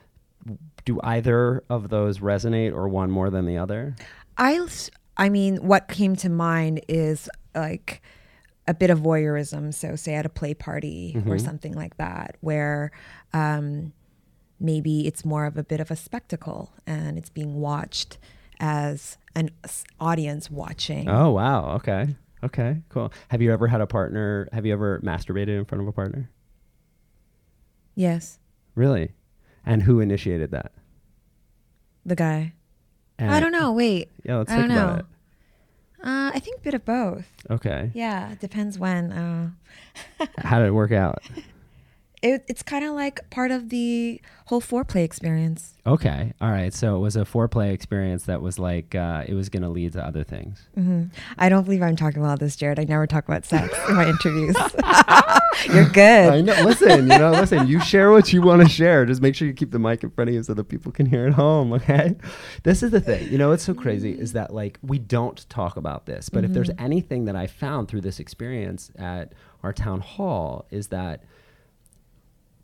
do 0.85 1.01
either 1.03 1.63
of 1.69 1.89
those 1.91 2.19
resonate 2.21 2.73
or 2.73 2.89
one 2.89 3.11
more 3.11 3.31
than 3.31 3.47
the 3.47 3.59
other? 3.59 3.95
I, 4.39 4.67
I 5.17 5.29
mean, 5.29 5.57
what 5.57 5.89
came 5.89 6.17
to 6.17 6.29
mind 6.29 6.83
is 6.89 7.29
like 7.55 8.03
a 8.69 8.75
bit 8.75 8.91
of 8.91 9.01
voyeurism. 9.01 9.73
So, 9.73 9.97
say 9.97 10.15
at 10.15 10.27
a 10.27 10.29
play 10.29 10.55
party 10.55 11.23
or 11.27 11.39
something 11.39 11.73
like 11.73 11.97
that, 11.97 12.37
where 12.41 12.91
um, 13.33 13.93
maybe 14.61 15.07
it's 15.07 15.25
more 15.25 15.47
of 15.47 15.57
a 15.57 15.63
bit 15.63 15.81
of 15.81 15.91
a 15.91 15.97
spectacle 15.97 16.73
and 16.87 17.17
it's 17.19 17.31
being 17.31 17.61
watched 17.61 18.19
as 18.59 19.19
an 19.35 19.51
audience 20.01 20.51
watching. 20.51 21.09
Oh 21.09 21.31
wow. 21.31 21.75
Okay. 21.77 22.15
Okay. 22.43 22.83
Cool. 22.89 23.13
Have 23.29 23.41
you 23.43 23.53
ever 23.53 23.67
had 23.67 23.81
a 23.81 23.87
partner? 23.87 24.49
Have 24.53 24.65
you 24.67 24.73
ever 24.73 25.01
masturbated 25.01 25.59
in 25.59 25.65
front 25.65 25.83
of 25.83 25.89
a 25.89 25.93
partner? 25.93 26.31
Yes, 27.95 28.39
Really? 28.75 29.13
And 29.65 29.83
who 29.83 30.01
initiated 30.01 30.51
that? 30.51 30.73
the 32.05 32.15
guy. 32.15 32.53
And 33.19 33.31
I 33.31 33.41
don't 33.41 33.53
know. 33.53 33.73
Wait. 33.73 34.11
Yeah, 34.25 34.37
let's 34.37 34.51
I 34.53 34.57
think 34.57 34.71
about 34.73 34.99
know. 34.99 35.03
Uh, 36.05 36.31
I 36.35 36.39
think 36.39 36.59
a 36.59 36.61
bit 36.61 36.75
of 36.75 36.85
both. 36.85 37.27
Okay. 37.51 37.91
Yeah, 37.95 38.35
depends 38.41 38.79
when. 38.79 39.13
Uh, 39.13 39.51
How 40.39 40.59
did 40.59 40.69
it 40.69 40.73
work 40.73 40.93
out? 40.93 41.23
it, 42.23 42.45
it's 42.49 42.63
kind 42.63 42.85
of 42.85 42.93
like 42.95 43.29
part 43.31 43.51
of 43.51 43.71
the 43.71 44.21
whole 44.47 44.61
foreplay 44.61 45.03
experience. 45.05 45.75
Okay. 45.87 46.33
All 46.41 46.51
right. 46.51 46.73
So 46.73 46.97
it 46.97 47.01
was 47.01 47.17
a 47.17 47.21
foreplay 47.25 47.73
experience 47.73 48.25
that 48.25 48.43
was 48.43 48.59
like 48.59 48.95
uh, 48.95 49.25
it 49.27 49.35
was 49.35 49.49
going 49.49 49.63
to 49.63 49.69
lead 49.69 49.95
to 49.95 50.05
other 50.07 50.23
things. 50.23 50.69
hmm 50.75 51.05
I 51.39 51.49
don't 51.49 51.65
believe 51.65 51.83
I'm 51.83 51.97
talking 51.97 52.21
about 52.23 52.39
this, 52.41 52.57
Jared. 52.57 52.79
I 52.79 52.85
never 52.85 53.07
talk 53.07 53.27
about 53.27 53.45
sex 53.45 53.75
in 53.89 53.97
my 53.97 54.07
interviews. 54.09 54.57
You're 55.73 55.89
good. 55.89 56.33
I 56.33 56.41
know. 56.41 56.63
Listen, 56.63 57.03
you 57.11 57.19
know, 57.19 57.31
listen. 57.31 57.67
You 57.67 57.81
share 57.81 58.11
what 58.11 58.33
you 58.33 58.43
want 58.43 58.63
to 58.63 58.69
share. 58.69 59.05
Just 59.07 59.23
make 59.23 59.35
sure 59.35 59.47
you 59.49 59.55
keep 59.55 59.71
the 59.71 59.79
mic 59.79 60.03
in 60.03 60.11
front 60.11 60.29
of 60.29 60.35
you 60.35 60.43
so 60.43 60.55
that 60.55 60.65
people 60.65 60.93
can 60.93 61.07
hear 61.07 61.27
at 61.27 61.35
home. 61.35 61.73
Okay. 61.73 62.17
This 62.63 62.83
is 62.83 62.91
the 62.91 63.01
thing. 63.01 63.31
You 63.31 63.39
know, 63.39 63.51
what's 63.51 63.63
so 63.65 63.75
crazy 63.75 64.13
is 64.13 64.33
that 64.33 64.53
like 64.53 64.79
we 64.83 64.99
don't 64.99 65.49
talk 65.49 65.77
about 65.77 66.07
this, 66.07 66.29
but 66.29 66.45
if 66.45 66.53
there's 66.53 66.71
mm-hmm. 66.71 66.85
anything 66.85 67.25
that 67.27 67.37
I 67.37 67.47
found 67.47 67.89
through 67.89 68.01
this 68.03 68.19
experience 68.21 68.91
at 68.97 69.33
our 69.63 69.73
town 69.73 70.01
hall 70.01 70.67
is 70.71 70.89
that 70.89 71.23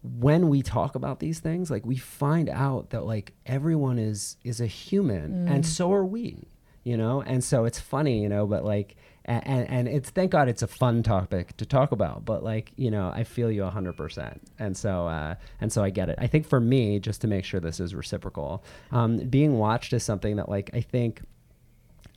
when 0.03 0.49
we 0.49 0.63
talk 0.63 0.95
about 0.95 1.21
these 1.21 1.39
things, 1.39 1.71
like 1.71 1.87
we 1.87 1.97
find 1.97 2.49
out 2.49 2.91
that 2.91 3.05
like 3.05 3.35
everyone 3.47 3.99
is 3.99 4.37
is 4.43 4.61
a 4.61 4.67
human, 4.67 5.47
and 5.49 5.65
mm. 5.65 5.67
so 5.67 5.93
are 5.93 6.05
we. 6.05 6.49
you 6.85 6.97
know 6.97 7.23
and 7.23 7.45
so 7.45 7.65
it's 7.65 7.79
funny 7.79 8.21
you 8.23 8.29
know 8.29 8.45
but 8.45 8.65
like 8.65 8.97
and, 9.25 9.47
and, 9.47 9.69
and 9.69 9.89
it's 9.89 10.11
thank 10.11 10.31
god 10.31 10.49
it's 10.49 10.63
a 10.63 10.67
fun 10.67 11.03
topic 11.03 11.57
to 11.57 11.67
talk 11.67 11.93
about 11.93 12.25
but 12.25 12.43
like 12.43 12.73
you 12.77 12.91
know 12.91 13.13
i 13.15 13.25
feel 13.25 13.51
you 13.51 13.63
100% 13.63 14.39
and 14.59 14.77
so 14.77 15.07
uh, 15.07 15.35
and 15.61 15.73
so 15.73 15.83
i 15.83 15.91
get 15.91 16.09
it 16.09 16.19
i 16.19 16.27
think 16.27 16.47
for 16.47 16.61
me 16.61 16.99
just 16.99 17.21
to 17.21 17.27
make 17.27 17.45
sure 17.45 17.61
this 17.61 17.81
is 17.81 17.95
reciprocal 17.95 18.63
um, 18.91 19.19
being 19.19 19.59
watched 19.59 19.93
is 19.93 20.03
something 20.03 20.37
that 20.37 20.49
like 20.49 20.71
i 20.75 20.81
think 20.81 21.23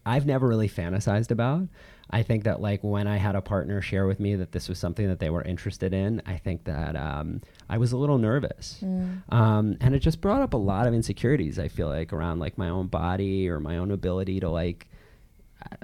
i've 0.05 0.25
never 0.25 0.47
really 0.47 0.69
fantasized 0.69 1.31
about 1.31 1.67
I 2.09 2.23
think 2.23 2.43
that 2.43 2.61
like 2.61 2.83
when 2.83 3.07
I 3.07 3.17
had 3.17 3.35
a 3.35 3.41
partner 3.41 3.81
share 3.81 4.05
with 4.05 4.19
me 4.19 4.35
that 4.35 4.51
this 4.51 4.69
was 4.69 4.77
something 4.77 5.07
that 5.07 5.19
they 5.19 5.29
were 5.29 5.41
interested 5.41 5.93
in, 5.93 6.21
I 6.25 6.37
think 6.37 6.65
that 6.65 6.95
um, 6.95 7.41
I 7.69 7.77
was 7.77 7.91
a 7.91 7.97
little 7.97 8.17
nervous, 8.17 8.79
mm. 8.83 9.21
um, 9.33 9.77
and 9.81 9.95
it 9.95 9.99
just 9.99 10.21
brought 10.21 10.41
up 10.41 10.53
a 10.53 10.57
lot 10.57 10.87
of 10.87 10.93
insecurities. 10.93 11.57
I 11.57 11.67
feel 11.67 11.87
like 11.87 12.13
around 12.13 12.39
like 12.39 12.57
my 12.57 12.69
own 12.69 12.87
body 12.87 13.49
or 13.49 13.59
my 13.59 13.77
own 13.77 13.91
ability 13.91 14.39
to 14.41 14.49
like 14.49 14.87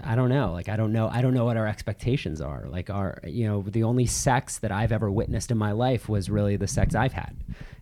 I 0.03 0.15
don't 0.15 0.29
know. 0.29 0.51
Like 0.51 0.69
I 0.69 0.75
don't 0.75 0.91
know. 0.91 1.09
I 1.09 1.21
don't 1.21 1.33
know 1.33 1.45
what 1.45 1.57
our 1.57 1.67
expectations 1.67 2.41
are. 2.41 2.65
Like 2.67 2.89
our, 2.89 3.19
you 3.25 3.47
know, 3.47 3.61
the 3.61 3.83
only 3.83 4.05
sex 4.05 4.59
that 4.59 4.71
I've 4.71 4.91
ever 4.91 5.09
witnessed 5.09 5.49
in 5.49 5.57
my 5.57 5.71
life 5.71 6.09
was 6.09 6.29
really 6.29 6.55
the 6.55 6.67
sex 6.67 6.93
I've 6.93 7.13
had, 7.13 7.35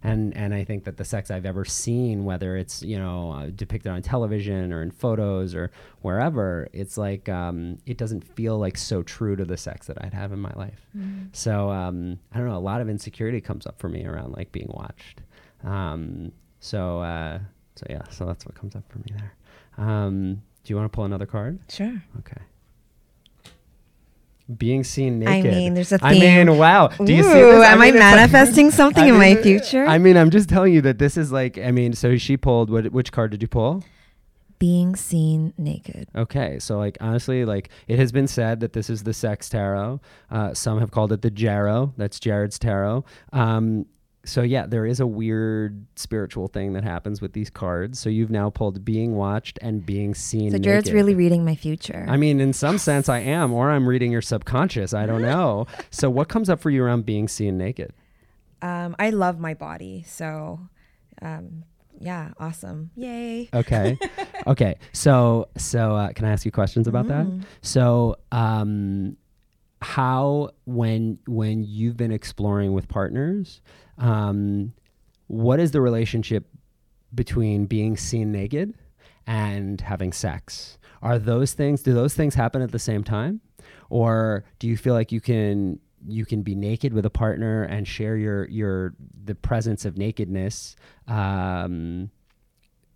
and 0.03 0.35
and 0.35 0.53
I 0.53 0.63
think 0.63 0.83
that 0.85 0.97
the 0.97 1.03
sex 1.03 1.31
I've 1.31 1.45
ever 1.45 1.65
seen, 1.65 2.25
whether 2.25 2.55
it's 2.55 2.83
you 2.83 2.97
know 2.97 3.31
uh, 3.31 3.49
depicted 3.53 3.91
on 3.91 4.01
television 4.01 4.71
or 4.71 4.81
in 4.81 4.91
photos 4.91 5.55
or 5.55 5.71
wherever, 6.01 6.69
it's 6.73 6.97
like 6.97 7.27
um, 7.27 7.79
it 7.85 7.97
doesn't 7.97 8.23
feel 8.23 8.57
like 8.57 8.77
so 8.77 9.01
true 9.03 9.35
to 9.35 9.45
the 9.45 9.57
sex 9.57 9.87
that 9.87 9.97
I'd 10.03 10.13
have 10.13 10.31
in 10.31 10.39
my 10.39 10.53
life. 10.55 10.87
Mm-hmm. 10.95 11.27
So 11.33 11.69
um, 11.69 12.19
I 12.33 12.37
don't 12.37 12.47
know. 12.47 12.57
A 12.57 12.59
lot 12.59 12.81
of 12.81 12.89
insecurity 12.89 13.41
comes 13.41 13.65
up 13.65 13.79
for 13.79 13.89
me 13.89 14.05
around 14.05 14.33
like 14.33 14.51
being 14.51 14.69
watched. 14.69 15.21
Um, 15.63 16.31
so 16.59 16.99
uh, 17.01 17.39
so 17.75 17.85
yeah. 17.89 18.03
So 18.09 18.25
that's 18.25 18.45
what 18.45 18.55
comes 18.55 18.75
up 18.75 18.83
for 18.89 18.99
me 18.99 19.13
there. 19.17 19.33
Um, 19.77 20.41
do 20.63 20.73
you 20.73 20.75
want 20.75 20.91
to 20.91 20.95
pull 20.95 21.05
another 21.05 21.25
card? 21.25 21.59
Sure. 21.69 22.03
Okay. 22.19 22.41
Being 24.57 24.83
seen 24.83 25.19
naked. 25.19 25.53
I 25.53 25.55
mean, 25.55 25.73
there's 25.75 25.91
a 25.91 25.99
theme. 25.99 26.07
I 26.07 26.43
mean, 26.43 26.57
wow. 26.57 26.87
Do 26.87 27.13
you 27.13 27.19
Ooh, 27.19 27.31
see 27.31 27.39
this? 27.39 27.65
Am 27.67 27.81
I, 27.81 27.91
manifesting 27.91 28.65
like, 28.67 28.75
something 28.75 29.03
I 29.03 29.07
in 29.07 29.19
mean, 29.19 29.35
my 29.35 29.41
future? 29.41 29.85
I 29.85 29.99
mean, 29.99 30.17
I'm 30.17 30.31
just 30.31 30.49
telling 30.49 30.73
you 30.73 30.81
that 30.81 30.97
this 30.97 31.17
is 31.17 31.31
like. 31.31 31.59
I 31.59 31.69
mean, 31.69 31.93
so 31.93 32.17
she 32.17 32.35
pulled. 32.35 32.71
What? 32.71 32.91
Which 32.91 33.11
card 33.11 33.29
did 33.29 33.43
you 33.43 33.47
pull? 33.47 33.83
Being 34.57 34.95
seen 34.95 35.53
naked. 35.57 36.09
Okay, 36.15 36.57
so 36.57 36.79
like 36.79 36.97
honestly, 36.99 37.45
like 37.45 37.69
it 37.87 37.99
has 37.99 38.11
been 38.11 38.27
said 38.27 38.59
that 38.61 38.73
this 38.73 38.89
is 38.89 39.03
the 39.03 39.13
sex 39.13 39.49
tarot. 39.49 40.01
Uh, 40.31 40.53
some 40.55 40.79
have 40.79 40.89
called 40.89 41.13
it 41.13 41.21
the 41.21 41.31
Jarrow. 41.31 41.93
That's 41.95 42.19
Jared's 42.19 42.57
tarot. 42.57 43.05
Um, 43.31 43.85
so 44.29 44.41
yeah, 44.41 44.65
there 44.65 44.85
is 44.85 44.99
a 44.99 45.07
weird 45.07 45.85
spiritual 45.95 46.47
thing 46.47 46.73
that 46.73 46.83
happens 46.83 47.21
with 47.21 47.33
these 47.33 47.49
cards. 47.49 47.99
So 47.99 48.09
you've 48.09 48.29
now 48.29 48.49
pulled 48.49 48.85
being 48.85 49.15
watched 49.15 49.59
and 49.61 49.85
being 49.85 50.13
seen. 50.13 50.51
So 50.51 50.57
Jared's 50.57 50.85
naked. 50.85 50.93
really 50.93 51.15
reading 51.15 51.43
my 51.43 51.55
future. 51.55 52.05
I 52.07 52.17
mean, 52.17 52.39
in 52.39 52.53
some 52.53 52.77
sense, 52.77 53.09
I 53.09 53.19
am, 53.39 53.51
or 53.51 53.71
I'm 53.71 53.87
reading 53.87 54.11
your 54.11 54.21
subconscious. 54.21 54.93
I 54.93 55.05
don't 55.05 55.21
know. 55.33 55.67
so 55.89 56.09
what 56.09 56.29
comes 56.29 56.49
up 56.49 56.59
for 56.61 56.69
you 56.69 56.83
around 56.83 57.05
being 57.05 57.27
seen 57.27 57.57
naked? 57.57 57.93
Um, 58.61 58.95
I 58.99 59.09
love 59.09 59.39
my 59.39 59.53
body, 59.53 60.03
so 60.05 60.59
um, 61.21 61.63
yeah, 61.99 62.31
awesome, 62.39 62.91
yay. 62.95 63.49
Okay, 63.53 63.97
okay. 64.47 64.77
So 64.93 65.47
so 65.57 65.95
uh, 65.95 66.13
can 66.13 66.25
I 66.25 66.31
ask 66.31 66.45
you 66.45 66.51
questions 66.51 66.87
about 66.87 67.05
mm. 67.05 67.39
that? 67.39 67.47
So 67.61 68.17
um, 68.31 69.15
how 69.81 70.49
when 70.65 71.19
when 71.25 71.63
you've 71.63 71.95
been 71.95 72.11
exploring 72.11 72.73
with 72.73 72.87
partners 72.87 73.61
um, 73.99 74.73
what 75.27 75.59
is 75.59 75.71
the 75.71 75.81
relationship 75.81 76.47
between 77.13 77.65
being 77.65 77.97
seen 77.97 78.31
naked 78.31 78.73
and 79.27 79.79
having 79.81 80.11
sex? 80.11 80.77
Are 81.01 81.19
those 81.19 81.53
things, 81.53 81.83
do 81.83 81.93
those 81.93 82.15
things 82.15 82.35
happen 82.35 82.61
at 82.61 82.71
the 82.71 82.79
same 82.79 83.03
time? 83.03 83.41
Or 83.89 84.43
do 84.57 84.67
you 84.67 84.77
feel 84.77 84.93
like 84.93 85.11
you 85.11 85.21
can 85.21 85.79
you 86.07 86.25
can 86.25 86.41
be 86.41 86.55
naked 86.55 86.93
with 86.93 87.05
a 87.05 87.09
partner 87.09 87.63
and 87.63 87.87
share 87.87 88.15
your 88.15 88.47
your 88.47 88.95
the 89.25 89.35
presence 89.35 89.85
of 89.85 89.97
nakedness 89.97 90.75
um, 91.07 92.09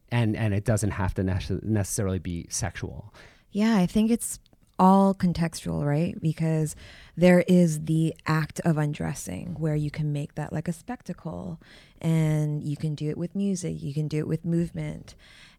and 0.09 0.35
and 0.35 0.53
it 0.53 0.63
doesn't 0.63 0.91
have 0.91 1.13
to 1.13 1.23
necessarily 1.23 2.19
be 2.19 2.45
sexual 2.49 3.13
yeah 3.51 3.75
i 3.75 3.85
think 3.85 4.09
it's 4.09 4.39
all 4.79 5.13
contextual, 5.13 5.85
right? 5.85 6.19
Because 6.21 6.75
there 7.15 7.43
is 7.47 7.85
the 7.85 8.15
act 8.25 8.59
of 8.61 8.77
undressing 8.77 9.55
where 9.59 9.75
you 9.75 9.91
can 9.91 10.11
make 10.11 10.35
that 10.35 10.51
like 10.51 10.67
a 10.67 10.73
spectacle 10.73 11.59
and 12.01 12.63
you 12.63 12.75
can 12.75 12.95
do 12.95 13.09
it 13.09 13.17
with 13.17 13.35
music, 13.35 13.81
you 13.81 13.93
can 13.93 14.07
do 14.07 14.19
it 14.19 14.27
with 14.27 14.45
movement. 14.45 15.15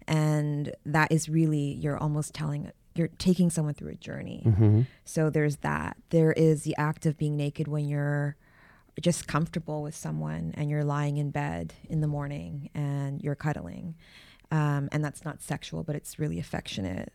And 0.06 0.74
that 0.84 1.10
is 1.10 1.28
really, 1.28 1.72
you're 1.72 1.96
almost 1.96 2.34
telling, 2.34 2.70
you're 2.94 3.08
taking 3.18 3.50
someone 3.50 3.74
through 3.74 3.92
a 3.92 3.96
journey. 3.96 4.42
Mm-hmm. 4.44 4.82
So 5.04 5.30
there's 5.30 5.56
that. 5.56 5.96
There 6.10 6.32
is 6.32 6.64
the 6.64 6.76
act 6.76 7.06
of 7.06 7.16
being 7.16 7.36
naked 7.36 7.68
when 7.68 7.88
you're 7.88 8.36
just 9.00 9.26
comfortable 9.26 9.82
with 9.82 9.94
someone 9.94 10.52
and 10.56 10.70
you're 10.70 10.84
lying 10.84 11.16
in 11.16 11.30
bed 11.30 11.74
in 11.88 12.00
the 12.00 12.06
morning 12.06 12.70
and 12.74 13.22
you're 13.22 13.34
cuddling. 13.34 13.94
Um, 14.50 14.88
and 14.92 15.04
that's 15.04 15.24
not 15.24 15.42
sexual, 15.42 15.82
but 15.82 15.96
it's 15.96 16.18
really 16.18 16.38
affectionate. 16.38 17.12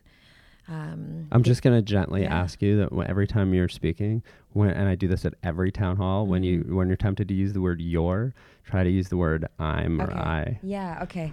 Um, 0.68 1.26
I'm 1.32 1.42
just 1.42 1.62
going 1.62 1.76
to 1.76 1.82
gently 1.82 2.22
yeah. 2.22 2.34
ask 2.34 2.62
you 2.62 2.76
that 2.78 2.92
every 3.08 3.26
time 3.26 3.52
you're 3.54 3.68
speaking, 3.68 4.22
when, 4.52 4.70
and 4.70 4.88
I 4.88 4.94
do 4.94 5.08
this 5.08 5.24
at 5.24 5.34
every 5.42 5.72
town 5.72 5.96
hall, 5.96 6.22
mm-hmm. 6.22 6.30
when 6.30 6.42
you 6.42 6.60
mm-hmm. 6.60 6.76
when 6.76 6.88
you're 6.88 6.96
tempted 6.96 7.28
to 7.28 7.34
use 7.34 7.52
the 7.52 7.60
word 7.60 7.80
"your," 7.80 8.34
try 8.64 8.84
to 8.84 8.90
use 8.90 9.08
the 9.08 9.16
word 9.16 9.46
"I'm" 9.58 10.00
okay. 10.00 10.12
or 10.12 10.16
"I." 10.16 10.60
Yeah. 10.62 11.00
Okay. 11.02 11.32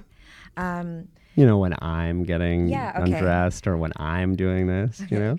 Um, 0.56 1.08
you 1.36 1.46
know, 1.46 1.60
when 1.60 1.76
I'm 1.82 2.24
getting 2.24 2.68
yeah, 2.68 2.94
okay. 3.00 3.14
undressed 3.14 3.68
or 3.68 3.78
when 3.78 3.94
I'm 3.96 4.36
doing 4.36 4.68
this, 4.68 5.04
you 5.10 5.20
know. 5.20 5.38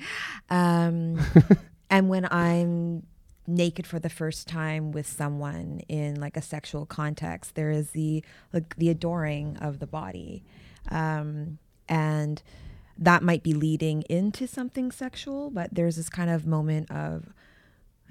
um, 0.49 1.19
and 1.91 2.09
when 2.09 2.27
I'm 2.31 3.03
naked 3.49 3.87
for 3.87 3.99
the 3.99 4.11
first 4.11 4.47
time 4.47 4.93
with 4.93 5.07
someone 5.07 5.81
in 5.89 6.21
like 6.21 6.37
a 6.37 6.43
sexual 6.43 6.87
context, 6.87 7.57
there 7.57 7.71
is 7.71 7.91
the 7.91 8.25
like 8.53 8.77
the 8.77 8.91
adoring 8.91 9.57
of 9.57 9.81
the 9.81 9.87
body, 9.87 10.45
um, 10.91 11.59
and 11.89 12.43
that 12.99 13.23
might 13.23 13.43
be 13.43 13.55
leading 13.55 14.03
into 14.03 14.47
something 14.47 14.91
sexual, 14.91 15.51
but 15.51 15.73
there's 15.73 15.97
this 15.97 16.09
kind 16.09 16.29
of 16.29 16.47
moment 16.47 16.91
of, 16.91 17.33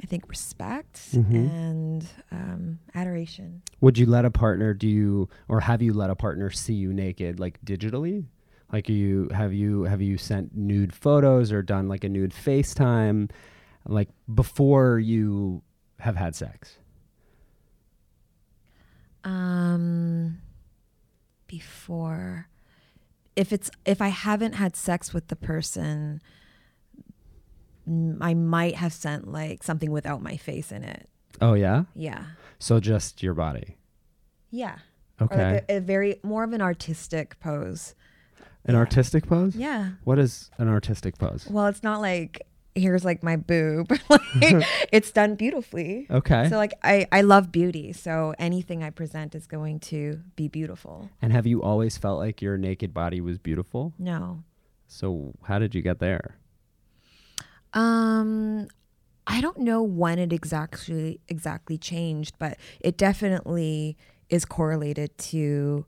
I 0.02 0.06
think, 0.06 0.30
respect 0.30 1.12
mm-hmm. 1.12 1.36
and 1.36 2.08
um, 2.32 2.80
adoration. 2.96 3.62
Would 3.82 3.98
you 3.98 4.06
let 4.06 4.24
a 4.24 4.32
partner 4.32 4.74
do 4.74 4.88
you, 4.88 5.30
or 5.50 5.60
have 5.60 5.82
you 5.82 5.94
let 5.94 6.10
a 6.10 6.16
partner 6.16 6.50
see 6.50 6.74
you 6.74 6.94
naked, 6.94 7.40
like 7.40 7.60
digitally? 7.66 8.26
Like 8.72 8.90
you 8.90 9.30
have 9.34 9.54
you 9.54 9.84
have 9.84 10.02
you 10.02 10.18
sent 10.18 10.56
nude 10.56 10.94
photos 10.94 11.54
or 11.54 11.62
done 11.62 11.88
like 11.88 12.04
a 12.04 12.10
nude 12.10 12.32
FaceTime, 12.32 13.32
like 13.86 14.10
before 14.34 15.00
you 15.00 15.62
have 16.00 16.18
had 16.18 16.36
sex? 16.36 16.78
Um, 19.24 20.40
before 21.48 22.50
if 23.38 23.54
it's 23.54 23.70
if 23.86 24.02
I 24.02 24.08
haven't 24.10 24.54
had 24.54 24.76
sex 24.76 25.14
with 25.14 25.28
the 25.28 25.36
person, 25.36 26.20
I 28.20 28.34
might 28.34 28.76
have 28.76 28.92
sent 28.92 29.32
like 29.32 29.64
something 29.64 29.92
without 29.92 30.22
my 30.22 30.36
face 30.36 30.72
in 30.72 30.84
it. 30.84 31.08
Oh 31.40 31.54
yeah. 31.54 31.84
Yeah. 31.94 32.24
So 32.58 32.80
just 32.80 33.22
your 33.22 33.36
body. 33.36 33.78
Yeah. 34.50 34.80
Okay. 35.22 35.54
Like 35.54 35.66
a, 35.70 35.78
a, 35.78 35.80
very 35.80 36.20
more 36.24 36.44
of 36.44 36.52
an 36.52 36.62
artistic 36.62 37.40
pose. 37.40 37.94
An 38.66 38.74
yeah. 38.74 38.80
artistic 38.80 39.28
pose? 39.28 39.56
Yeah. 39.56 39.92
What 40.04 40.18
is 40.18 40.50
an 40.58 40.68
artistic 40.68 41.18
pose? 41.18 41.48
Well, 41.50 41.68
it's 41.68 41.84
not 41.84 42.02
like 42.02 42.42
here's 42.78 43.04
like 43.04 43.24
my 43.24 43.36
boob. 43.36 43.92
like, 44.10 44.22
it's 44.92 45.12
done 45.12 45.36
beautifully. 45.36 46.08
Okay. 46.10 46.48
So 46.50 46.58
like 46.58 46.74
I 46.84 47.08
I 47.12 47.22
love 47.22 47.52
beauty, 47.52 47.94
so 47.94 48.34
anything 48.38 48.84
I 48.84 48.90
present 48.90 49.36
is 49.36 49.48
going 49.48 49.80
to 49.92 50.22
be 50.36 50.48
beautiful. 50.48 51.10
And 51.22 51.32
have 51.34 51.48
you 51.48 51.62
always 51.62 51.98
felt 51.98 52.20
like 52.20 52.42
your 52.42 52.58
naked 52.58 52.94
body 52.94 53.22
was 53.22 53.38
beautiful? 53.38 53.94
No. 53.98 54.44
So 54.88 55.34
how 55.44 55.60
did 55.60 55.76
you 55.76 55.82
get 55.82 56.00
there? 56.00 56.38
Um 57.74 58.68
I 59.26 59.42
don't 59.42 59.60
know 59.60 59.84
when 59.84 60.20
it 60.20 60.32
exactly 60.32 61.20
exactly 61.28 61.78
changed, 61.78 62.36
but 62.40 62.58
it 62.80 62.98
definitely 62.98 63.98
is 64.30 64.46
correlated 64.46 65.18
to 65.18 65.86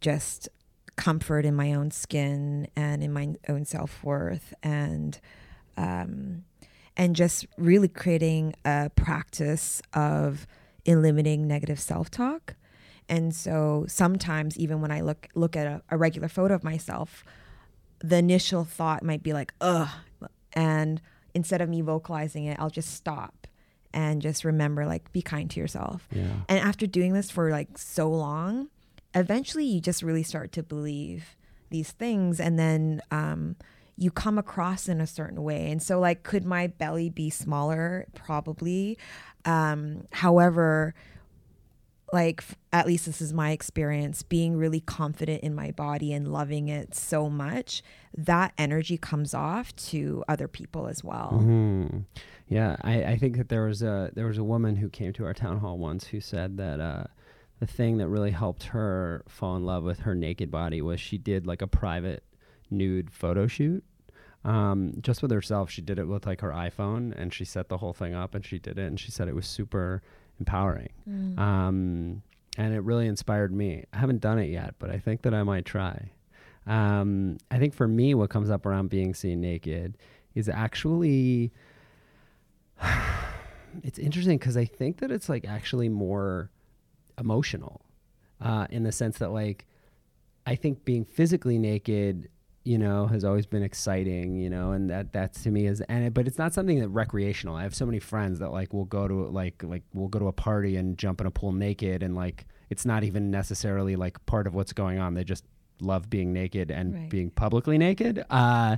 just 0.00 0.48
comfort 0.96 1.46
in 1.46 1.54
my 1.54 1.72
own 1.72 1.90
skin 1.90 2.66
and 2.74 3.02
in 3.02 3.12
my 3.12 3.34
own 3.48 3.64
self-worth 3.64 4.52
and 4.62 5.20
um, 5.78 6.44
and 6.96 7.16
just 7.16 7.46
really 7.56 7.88
creating 7.88 8.54
a 8.64 8.90
practice 8.94 9.80
of 9.94 10.46
eliminating 10.84 11.46
negative 11.46 11.78
self-talk. 11.78 12.56
And 13.08 13.34
so 13.34 13.86
sometimes 13.88 14.58
even 14.58 14.82
when 14.82 14.90
I 14.90 15.00
look 15.00 15.28
look 15.34 15.56
at 15.56 15.66
a, 15.66 15.82
a 15.88 15.96
regular 15.96 16.28
photo 16.28 16.54
of 16.54 16.62
myself, 16.62 17.24
the 18.00 18.16
initial 18.16 18.64
thought 18.64 19.02
might 19.02 19.22
be 19.22 19.32
like, 19.32 19.54
ugh. 19.60 19.88
And 20.52 21.00
instead 21.34 21.60
of 21.60 21.68
me 21.68 21.80
vocalizing 21.80 22.44
it, 22.44 22.58
I'll 22.60 22.68
just 22.68 22.92
stop 22.94 23.46
and 23.94 24.20
just 24.20 24.44
remember 24.44 24.84
like 24.84 25.10
be 25.12 25.22
kind 25.22 25.48
to 25.50 25.60
yourself. 25.60 26.08
Yeah. 26.12 26.26
And 26.48 26.58
after 26.58 26.86
doing 26.86 27.14
this 27.14 27.30
for 27.30 27.50
like 27.50 27.78
so 27.78 28.10
long, 28.10 28.68
eventually 29.14 29.64
you 29.64 29.80
just 29.80 30.02
really 30.02 30.22
start 30.22 30.52
to 30.52 30.62
believe 30.62 31.36
these 31.70 31.92
things 31.92 32.40
and 32.40 32.58
then 32.58 33.00
um, 33.10 33.56
you 33.98 34.10
come 34.10 34.38
across 34.38 34.88
in 34.88 35.00
a 35.00 35.06
certain 35.06 35.42
way. 35.42 35.70
And 35.70 35.82
so, 35.82 35.98
like, 35.98 36.22
could 36.22 36.44
my 36.44 36.68
belly 36.68 37.10
be 37.10 37.30
smaller? 37.30 38.06
Probably. 38.14 38.96
Um, 39.44 40.06
however, 40.12 40.94
like 42.10 42.42
at 42.72 42.86
least 42.86 43.04
this 43.04 43.20
is 43.20 43.34
my 43.34 43.50
experience 43.50 44.22
being 44.22 44.56
really 44.56 44.80
confident 44.80 45.42
in 45.42 45.54
my 45.54 45.70
body 45.72 46.10
and 46.12 46.32
loving 46.32 46.68
it 46.68 46.94
so 46.94 47.28
much 47.28 47.82
that 48.16 48.52
energy 48.56 48.96
comes 48.96 49.34
off 49.34 49.76
to 49.76 50.24
other 50.26 50.48
people 50.48 50.86
as 50.88 51.04
well 51.04 51.38
Mhm. 51.42 52.04
Yeah, 52.48 52.76
I, 52.80 53.04
I 53.04 53.16
think 53.18 53.36
that 53.36 53.50
there 53.50 53.66
was 53.66 53.82
a 53.82 54.10
there 54.14 54.24
was 54.24 54.38
a 54.38 54.44
woman 54.44 54.76
who 54.76 54.88
came 54.88 55.12
to 55.12 55.26
our 55.26 55.34
town 55.34 55.58
hall 55.58 55.76
once 55.76 56.06
who 56.06 56.18
said 56.18 56.56
that 56.56 56.80
uh, 56.80 57.04
the 57.60 57.66
thing 57.66 57.98
that 57.98 58.08
really 58.08 58.30
helped 58.30 58.62
her 58.64 59.22
fall 59.28 59.54
in 59.56 59.66
love 59.66 59.84
with 59.84 59.98
her 60.00 60.14
naked 60.14 60.50
body 60.50 60.80
was 60.80 60.98
she 60.98 61.18
did 61.18 61.46
like 61.46 61.60
a 61.60 61.66
private 61.66 62.24
nude 62.70 63.10
photo 63.10 63.46
shoot. 63.46 63.84
Um, 64.44 64.94
just 65.00 65.20
with 65.20 65.30
herself, 65.30 65.70
she 65.70 65.82
did 65.82 65.98
it 65.98 66.06
with 66.06 66.26
like 66.26 66.40
her 66.40 66.50
iPhone, 66.50 67.12
and 67.16 67.32
she 67.32 67.44
set 67.44 67.68
the 67.68 67.78
whole 67.78 67.92
thing 67.92 68.14
up, 68.14 68.34
and 68.34 68.44
she 68.44 68.58
did 68.58 68.78
it, 68.78 68.86
and 68.86 68.98
she 68.98 69.10
said 69.10 69.28
it 69.28 69.34
was 69.34 69.46
super 69.46 70.02
empowering. 70.38 70.90
Um, 71.38 72.22
and 72.56 72.74
it 72.74 72.80
really 72.80 73.06
inspired 73.06 73.52
me. 73.52 73.84
I 73.92 73.98
haven't 73.98 74.20
done 74.20 74.38
it 74.38 74.50
yet, 74.50 74.74
but 74.78 74.90
I 74.90 74.98
think 74.98 75.22
that 75.22 75.34
I 75.34 75.42
might 75.42 75.64
try. 75.64 76.10
Um, 76.66 77.38
I 77.50 77.58
think 77.58 77.74
for 77.74 77.88
me, 77.88 78.14
what 78.14 78.30
comes 78.30 78.50
up 78.50 78.66
around 78.66 78.90
being 78.90 79.14
seen 79.14 79.40
naked 79.40 79.96
is 80.34 80.48
actually 80.48 81.52
it's 83.82 83.98
interesting 83.98 84.38
because 84.38 84.56
I 84.56 84.64
think 84.64 84.98
that 84.98 85.10
it's 85.10 85.28
like 85.28 85.46
actually 85.46 85.88
more 85.88 86.50
emotional 87.18 87.82
uh, 88.40 88.66
in 88.70 88.82
the 88.82 88.92
sense 88.92 89.18
that 89.18 89.30
like 89.30 89.66
I 90.46 90.54
think 90.54 90.84
being 90.84 91.04
physically 91.04 91.58
naked, 91.58 92.28
you 92.68 92.76
know, 92.78 93.06
has 93.06 93.24
always 93.24 93.46
been 93.46 93.62
exciting, 93.62 94.36
you 94.36 94.50
know, 94.50 94.72
and 94.72 94.90
that 94.90 95.12
that's 95.12 95.42
to 95.44 95.50
me 95.50 95.66
is 95.66 95.80
and 95.88 96.04
it, 96.04 96.12
but 96.14 96.26
it's 96.28 96.36
not 96.38 96.52
something 96.52 96.78
that 96.80 96.88
recreational. 96.88 97.56
I 97.56 97.62
have 97.62 97.74
so 97.74 97.86
many 97.86 97.98
friends 97.98 98.38
that 98.40 98.50
like 98.52 98.74
will 98.74 98.84
go 98.84 99.08
to 99.08 99.14
like 99.28 99.62
like 99.62 99.82
we'll 99.94 100.08
go 100.08 100.18
to 100.18 100.26
a 100.28 100.32
party 100.32 100.76
and 100.76 100.98
jump 100.98 101.20
in 101.22 101.26
a 101.26 101.30
pool 101.30 101.52
naked 101.52 102.02
and 102.02 102.14
like 102.14 102.46
it's 102.68 102.84
not 102.84 103.04
even 103.04 103.30
necessarily 103.30 103.96
like 103.96 104.24
part 104.26 104.46
of 104.46 104.54
what's 104.54 104.74
going 104.74 104.98
on. 104.98 105.14
They 105.14 105.24
just 105.24 105.44
love 105.80 106.10
being 106.10 106.32
naked 106.34 106.70
and 106.70 106.94
Right. 106.94 107.08
being 107.08 107.30
publicly 107.30 107.78
naked. 107.78 108.22
Uh, 108.28 108.76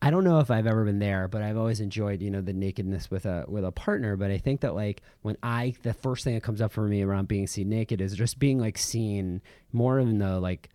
I 0.00 0.10
don't 0.12 0.22
know 0.24 0.38
if 0.38 0.50
I've 0.50 0.68
ever 0.68 0.84
been 0.84 1.00
there, 1.00 1.26
but 1.26 1.42
I've 1.42 1.56
always 1.58 1.80
enjoyed, 1.80 2.22
you 2.22 2.30
know, 2.30 2.40
the 2.40 2.52
nakedness 2.52 3.10
with 3.10 3.26
a 3.26 3.44
with 3.48 3.64
a 3.64 3.72
partner. 3.72 4.16
But 4.16 4.30
I 4.30 4.38
think 4.38 4.60
that 4.62 4.74
like 4.74 5.02
when 5.22 5.36
I 5.42 5.74
the 5.82 5.92
first 5.92 6.24
thing 6.24 6.34
that 6.34 6.42
comes 6.42 6.60
up 6.62 6.72
for 6.72 6.88
me 6.88 7.02
around 7.02 7.28
being 7.28 7.46
seen 7.46 7.68
naked 7.68 8.00
is 8.00 8.14
just 8.14 8.38
being 8.38 8.58
like 8.58 8.78
seen 8.78 9.42
more 9.72 9.98
in 9.98 10.18
the 10.18 10.38
like 10.40 10.70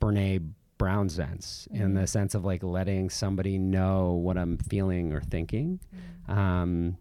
Brene 0.00 0.52
Brown 0.78 1.08
sense, 1.08 1.68
in 1.72 1.94
the 1.94 2.06
sense 2.06 2.34
of 2.34 2.44
like 2.44 2.62
letting 2.62 3.10
somebody 3.10 3.58
know 3.58 4.12
what 4.12 4.38
I'm 4.38 4.56
feeling 4.58 5.12
or 5.12 5.20
thinking. 5.20 5.80
Um, 6.28 6.96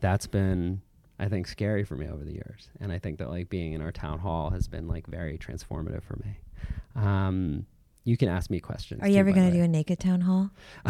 that's 0.00 0.26
been 0.26 0.82
I 1.18 1.28
think 1.28 1.46
scary 1.46 1.84
for 1.84 1.96
me 1.96 2.08
over 2.08 2.24
the 2.24 2.32
years, 2.32 2.68
and 2.80 2.92
I 2.92 2.98
think 2.98 3.18
that 3.18 3.30
like 3.30 3.48
being 3.48 3.72
in 3.72 3.80
our 3.80 3.92
town 3.92 4.18
hall 4.18 4.50
has 4.50 4.68
been 4.68 4.86
like 4.86 5.06
very 5.06 5.38
transformative 5.38 6.02
for 6.02 6.16
me. 6.16 6.38
Um, 6.94 7.66
you 8.06 8.16
can 8.16 8.28
ask 8.28 8.50
me 8.50 8.60
questions. 8.60 9.02
are 9.02 9.08
you 9.08 9.14
too, 9.14 9.20
ever 9.20 9.32
going 9.32 9.50
to 9.50 9.56
do 9.56 9.62
a 9.62 9.68
naked 9.68 9.98
town 9.98 10.22
hall 10.22 10.50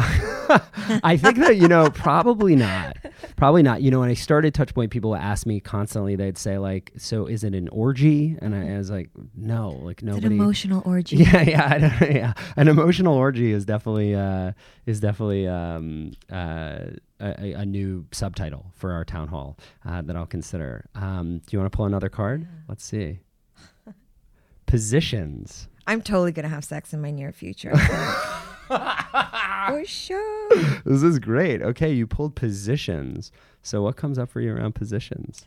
I 1.03 1.17
think 1.17 1.37
that 1.39 1.57
you 1.57 1.67
know 1.67 1.89
probably 1.89 2.55
not, 2.55 2.97
probably 3.35 3.63
not. 3.63 3.81
You 3.81 3.91
know, 3.91 3.99
when 3.99 4.09
I 4.09 4.13
started 4.13 4.53
Touchpoint, 4.53 4.91
people 4.91 5.09
would 5.11 5.19
ask 5.19 5.45
me 5.45 5.59
constantly. 5.59 6.15
They'd 6.15 6.37
say 6.37 6.57
like, 6.57 6.93
"So 6.97 7.25
is 7.25 7.43
it 7.43 7.53
an 7.53 7.67
orgy?" 7.69 8.37
And 8.41 8.55
I, 8.55 8.75
I 8.75 8.77
was 8.77 8.89
like, 8.89 9.09
"No, 9.35 9.71
like 9.83 10.01
it's 10.01 10.17
an 10.17 10.31
emotional 10.31 10.81
orgy 10.85 11.17
Yeah, 11.17 11.41
yeah, 11.41 11.67
I 11.69 11.77
don't, 11.79 12.15
yeah. 12.15 12.33
An 12.55 12.67
emotional 12.67 13.15
orgy 13.15 13.51
is 13.51 13.65
definitely 13.65 14.15
uh, 14.15 14.53
is 14.85 14.99
definitely 14.99 15.47
um, 15.47 16.11
uh, 16.31 16.79
a, 17.19 17.53
a 17.53 17.65
new 17.65 18.05
subtitle 18.11 18.71
for 18.75 18.93
our 18.93 19.03
town 19.03 19.27
hall 19.27 19.57
uh, 19.85 20.01
that 20.03 20.15
I'll 20.15 20.25
consider. 20.25 20.85
Um, 20.95 21.39
do 21.39 21.45
you 21.55 21.59
want 21.59 21.71
to 21.71 21.75
pull 21.75 21.85
another 21.85 22.09
card? 22.09 22.47
Let's 22.69 22.85
see. 22.85 23.19
Positions. 24.65 25.67
I'm 25.87 26.01
totally 26.01 26.31
going 26.31 26.43
to 26.43 26.49
have 26.49 26.63
sex 26.63 26.93
in 26.93 27.01
my 27.01 27.09
near 27.11 27.31
future 27.31 27.75
for 28.67 29.83
sure 29.85 30.49
This 30.85 31.03
is 31.03 31.19
great. 31.19 31.61
Okay, 31.61 31.91
you 31.91 32.05
pulled 32.07 32.35
positions. 32.35 33.31
So 33.61 33.81
what 33.81 33.95
comes 33.95 34.17
up 34.17 34.29
for 34.29 34.39
you 34.41 34.53
around 34.53 34.75
positions? 34.75 35.45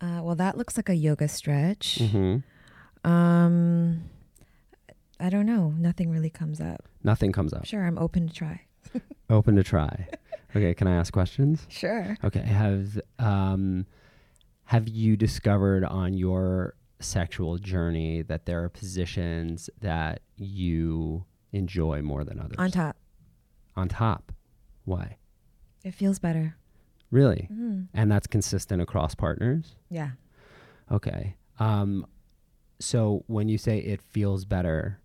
uh, 0.00 0.20
well 0.22 0.34
that 0.36 0.56
looks 0.56 0.76
like 0.76 0.88
a 0.88 0.94
yoga 0.94 1.28
stretch 1.28 1.98
Mm-hmm. 2.00 3.08
um 3.10 4.02
i 5.18 5.28
don't 5.30 5.46
know 5.46 5.74
nothing 5.78 6.10
really 6.10 6.30
comes 6.30 6.60
up 6.60 6.82
Nothing 7.04 7.32
comes 7.32 7.52
up. 7.52 7.64
sure 7.66 7.84
i'm 7.86 7.98
open 7.98 8.28
to 8.28 8.34
try 8.34 8.62
Open 9.30 9.54
to 9.56 9.62
try. 9.62 10.08
Okay, 10.56 10.74
can 10.74 10.88
I 10.88 10.96
ask 10.96 11.12
questions? 11.12 11.64
sure 11.68 12.16
Okay, 12.24 12.40
have 12.40 13.00
um, 13.20 13.86
have 14.64 14.88
you 14.88 15.16
discovered 15.16 15.84
on 15.84 16.14
your 16.14 16.74
sexual 17.00 17.58
journey 17.58 18.22
that 18.22 18.46
there 18.46 18.62
are 18.62 18.68
positions 18.68 19.70
that 19.80 20.20
you 20.36 21.24
enjoy 21.52 22.02
more 22.02 22.24
than 22.24 22.38
others? 22.38 22.56
on 22.58 22.70
top 22.70 22.96
On 23.76 23.88
top. 23.88 24.32
Why? 24.84 25.16
it 25.84 25.92
feels 25.94 26.18
better 26.18 26.56
Really? 27.10 27.48
mm. 27.52 27.88
And 27.94 28.10
that's 28.12 28.26
consistent 28.26 28.80
across 28.82 29.14
partners? 29.14 29.76
yeah 29.88 30.10
Okay. 30.92 31.36
Um, 31.58 32.04
so 32.80 33.22
when 33.28 33.48
you 33.48 33.58
say 33.58 33.78
it 33.78 34.00
feels 34.02 34.44
better, 34.44 34.98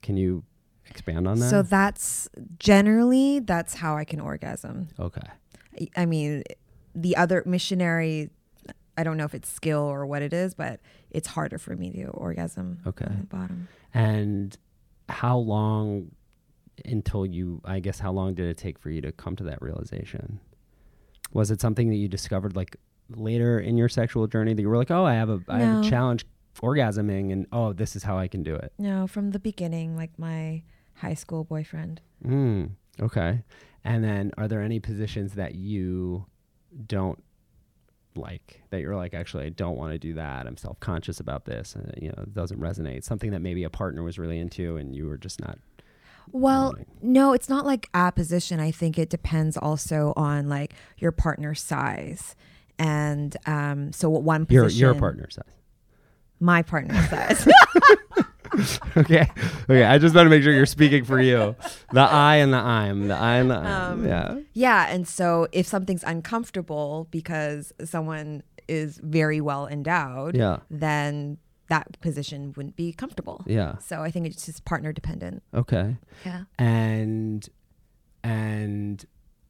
can 0.00 0.16
you 0.16 0.44
expand 0.88 1.26
on 1.28 1.38
that? 1.40 1.50
So 1.50 1.62
that's 1.62 2.28
generally 2.58 3.40
that's 3.40 3.74
how 3.74 3.96
I 3.96 4.04
can 4.04 4.20
orgasm. 4.20 4.88
okay. 4.98 5.20
I- 5.80 5.88
I 6.02 6.06
mean, 6.06 6.42
the 6.94 7.16
other 7.16 7.42
missionary, 7.44 8.30
I 8.96 9.04
don't 9.04 9.16
know 9.16 9.24
if 9.24 9.34
it's 9.34 9.48
skill 9.48 9.80
or 9.82 10.06
what 10.06 10.22
it 10.22 10.32
is, 10.32 10.54
but 10.54 10.80
it's 11.10 11.28
harder 11.28 11.58
for 11.58 11.76
me 11.76 11.90
to 11.92 12.04
orgasm 12.08 12.78
Okay. 12.86 13.04
on 13.06 13.18
the 13.20 13.26
bottom. 13.26 13.68
And 13.94 14.56
how 15.08 15.38
long 15.38 16.12
until 16.84 17.24
you, 17.24 17.60
I 17.64 17.80
guess, 17.80 17.98
how 17.98 18.12
long 18.12 18.34
did 18.34 18.46
it 18.46 18.56
take 18.58 18.78
for 18.78 18.90
you 18.90 19.00
to 19.02 19.12
come 19.12 19.36
to 19.36 19.44
that 19.44 19.60
realization? 19.62 20.40
Was 21.32 21.50
it 21.50 21.60
something 21.60 21.88
that 21.90 21.96
you 21.96 22.08
discovered 22.08 22.54
like 22.56 22.76
later 23.14 23.58
in 23.60 23.76
your 23.76 23.88
sexual 23.88 24.26
journey 24.26 24.52
that 24.54 24.60
you 24.62 24.68
were 24.68 24.76
like, 24.76 24.90
oh, 24.90 25.04
I 25.04 25.14
have 25.14 25.28
a, 25.30 25.40
I 25.48 25.60
have 25.60 25.78
a 25.84 25.88
challenge 25.88 26.26
orgasming 26.60 27.32
and 27.32 27.46
oh, 27.52 27.72
this 27.72 27.96
is 27.96 28.02
how 28.02 28.18
I 28.18 28.28
can 28.28 28.42
do 28.42 28.54
it? 28.54 28.72
No, 28.78 29.06
from 29.06 29.30
the 29.32 29.38
beginning, 29.38 29.96
like 29.96 30.18
my 30.18 30.62
high 30.94 31.14
school 31.14 31.44
boyfriend. 31.44 32.00
Mm, 32.24 32.70
okay. 33.00 33.42
And 33.84 34.02
then 34.02 34.32
are 34.38 34.48
there 34.48 34.62
any 34.62 34.80
positions 34.80 35.34
that 35.34 35.54
you 35.54 36.26
don't 36.86 37.22
like 38.16 38.62
that 38.70 38.80
you're 38.80 38.96
like 38.96 39.14
actually 39.14 39.44
I 39.46 39.48
don't 39.50 39.76
want 39.76 39.92
to 39.92 39.98
do 39.98 40.14
that. 40.14 40.46
I'm 40.46 40.56
self-conscious 40.56 41.20
about 41.20 41.44
this 41.44 41.74
and 41.74 41.92
you 42.00 42.08
know, 42.08 42.22
it 42.22 42.34
doesn't 42.34 42.60
resonate. 42.60 43.04
Something 43.04 43.30
that 43.32 43.40
maybe 43.40 43.64
a 43.64 43.70
partner 43.70 44.02
was 44.02 44.18
really 44.18 44.38
into 44.38 44.76
and 44.76 44.94
you 44.94 45.06
were 45.06 45.16
just 45.18 45.40
not 45.40 45.58
Well, 46.32 46.72
Right. 46.76 46.86
no, 47.02 47.32
it's 47.32 47.48
not 47.48 47.64
like 47.64 47.88
a 47.94 48.10
position. 48.12 48.58
I 48.60 48.70
think 48.72 48.98
it 48.98 49.08
depends 49.10 49.56
also 49.56 50.12
on 50.16 50.48
like 50.48 50.72
your 50.98 51.12
partner's 51.12 51.60
size. 51.62 52.34
And 52.78 53.36
um, 53.46 53.92
so 53.92 54.10
what 54.10 54.22
one 54.22 54.46
your 54.50 54.64
position, 54.64 54.80
your 54.80 54.94
partner 54.94 55.28
size. 55.30 55.44
my 56.40 56.62
partner's 56.62 57.08
size. 57.08 57.48
okay. 58.96 59.30
Okay. 59.64 59.84
I 59.84 59.98
just 59.98 60.14
want 60.14 60.26
to 60.26 60.30
make 60.30 60.42
sure 60.42 60.52
you're 60.52 60.66
speaking 60.66 61.04
for 61.04 61.20
you. 61.20 61.54
The 61.92 62.00
I 62.00 62.36
and 62.36 62.52
the 62.52 62.58
I'm. 62.58 63.08
The 63.08 63.14
I 63.14 63.36
and 63.36 63.50
the 63.50 63.56
I'm. 63.56 63.92
Um, 64.00 64.06
yeah. 64.06 64.38
Yeah, 64.52 64.86
and 64.88 65.06
so 65.06 65.48
if 65.52 65.66
something's 65.66 66.04
uncomfortable 66.04 67.08
because 67.10 67.72
someone 67.84 68.42
is 68.68 68.98
very 69.02 69.40
well 69.40 69.66
endowed, 69.66 70.36
Yeah. 70.36 70.58
then 70.70 71.38
that 71.68 72.00
position 72.00 72.52
wouldn't 72.56 72.76
be 72.76 72.92
comfortable. 72.92 73.42
Yeah. 73.46 73.78
So 73.78 74.02
I 74.02 74.10
think 74.10 74.26
it's 74.26 74.46
just 74.46 74.64
partner 74.64 74.92
dependent. 74.92 75.42
Okay. 75.54 75.96
Yeah. 76.24 76.44
And 76.58 77.48
and 78.22 79.04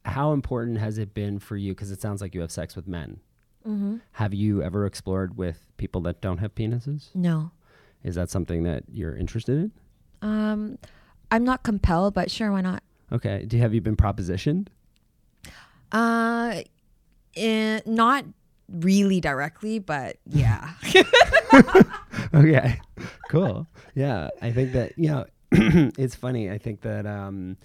how 0.05 0.33
important 0.33 0.79
has 0.79 0.99
it 0.99 1.15
been 1.15 1.39
for 1.39 1.57
you? 1.57 1.73
Because 1.73 1.91
it 1.91 2.01
sounds 2.01 2.21
like 2.21 2.35
you 2.35 2.41
have 2.41 2.51
sex 2.53 2.77
with 2.77 2.87
men. 2.87 3.21
Mm-hmm. 3.67 3.97
Have 4.13 4.33
you 4.33 4.63
ever 4.63 4.87
explored 4.87 5.37
with 5.37 5.67
people 5.77 6.01
that 6.03 6.21
don't 6.21 6.39
have 6.39 6.55
penises? 6.55 7.09
No. 7.15 7.51
Is 8.07 8.15
that 8.15 8.31
something 8.31 8.63
that 8.63 8.85
you're 8.91 9.17
interested 9.17 9.59
in? 9.59 9.73
Um, 10.23 10.79
I'm 11.31 11.45
not 11.45 11.63
compelled, 11.63 12.15
but 12.15 12.31
sure, 12.31 12.51
why 12.51 12.63
not? 12.63 12.83
Okay. 13.13 13.45
Do 13.47 13.59
have 13.59 13.75
you 13.75 13.81
been 13.81 13.97
propositioned? 13.97 14.69
Uh, 15.93 16.63
eh, 17.37 17.81
not 17.85 18.25
really 18.69 19.21
directly, 19.21 19.79
but 19.79 20.17
yeah. 20.25 20.71
okay 22.35 22.81
cool 23.29 23.67
yeah 23.95 24.29
i 24.43 24.51
think 24.51 24.73
that 24.73 24.93
you 24.99 25.09
know 25.09 25.25
it's 25.53 26.15
funny 26.15 26.51
i 26.51 26.59
think 26.59 26.81
that 26.81 27.07
um 27.07 27.57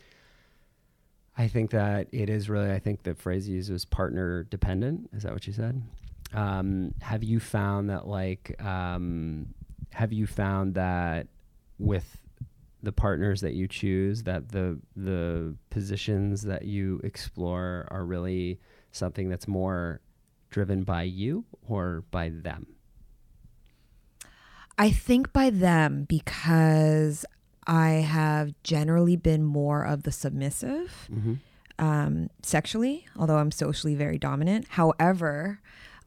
i 1.38 1.48
think 1.48 1.72
that 1.72 2.08
it 2.12 2.30
is 2.30 2.50
really 2.50 2.72
i 2.72 2.80
think 2.80 3.04
the 3.04 3.16
phrase 3.16 3.48
you 3.48 3.56
used 3.56 3.72
was 3.72 3.86
partner 3.86 4.44
dependent 4.44 5.10
is 5.14 5.24
that 5.24 5.34
what 5.34 5.48
you 5.48 5.54
said 5.54 5.82
um 6.34 6.94
have 7.02 7.24
you 7.24 7.40
found 7.40 7.90
that 7.90 8.08
like 8.08 8.56
um 8.64 9.48
have 9.94 10.12
you 10.14 10.28
found 10.28 10.76
that 10.76 11.28
with 11.80 12.18
the 12.84 12.92
partners 12.92 13.42
that 13.42 13.54
you 13.54 13.68
choose, 13.68 14.24
that 14.24 14.50
the 14.50 14.80
the 14.96 15.56
positions 15.70 16.44
that 16.44 16.66
you 16.66 17.00
explore 17.04 17.88
are 17.92 18.04
really 18.04 18.60
something 18.92 19.30
that's 19.30 19.48
more 19.48 20.02
driven 20.50 20.84
by 20.84 21.04
you 21.04 21.46
or 21.68 22.04
by 22.12 22.30
them? 22.30 22.68
I 24.78 24.90
think 24.92 25.32
by 25.32 25.50
them 25.50 26.06
because 26.10 27.26
I 27.68 27.90
have 27.90 28.54
generally 28.64 29.16
been 29.16 29.44
more 29.44 29.84
of 29.84 30.04
the 30.04 30.12
submissive 30.12 31.08
Mm-hmm. 31.14 31.34
um, 31.78 32.30
sexually, 32.42 33.06
although 33.16 33.38
I'm 33.38 33.52
socially 33.52 33.94
very 33.96 34.18
dominant. 34.18 34.68
However, 34.70 35.60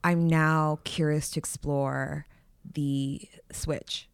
I'm 0.02 0.26
now 0.26 0.80
curious 0.84 1.30
to 1.30 1.38
explore 1.38 2.26
the 2.72 3.28
switch 3.52 4.08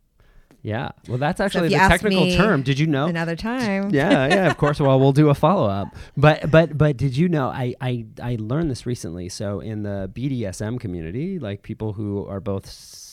Yeah. 0.63 0.91
Well, 1.09 1.19
that's 1.19 1.41
actually 1.41 1.73
you 1.73 1.79
the 1.79 1.89
technical 1.89 2.31
term. 2.33 2.63
Did 2.63 2.79
you 2.79 2.87
know? 2.87 3.07
another 3.07 3.37
time. 3.37 3.91
yeah, 3.95 4.27
yeah, 4.27 4.47
of 4.51 4.57
course. 4.59 4.79
Well, 4.79 5.01
we'll 5.01 5.13
do 5.13 5.31
a 5.31 5.35
follow 5.35 5.69
up. 5.69 5.89
But 6.17 6.51
but 6.51 6.77
but 6.77 6.97
did 6.97 7.17
you 7.17 7.29
know 7.29 7.49
I, 7.49 7.75
I 7.81 8.05
I 8.23 8.37
learned 8.39 8.71
this 8.71 8.85
recently. 8.85 9.29
So 9.31 9.61
in 9.61 9.83
the 9.83 10.11
BDSM 10.13 10.79
community, 10.79 11.39
like 11.39 11.63
people 11.63 11.95
who 11.95 12.27
are 12.27 12.41
both 12.41 12.69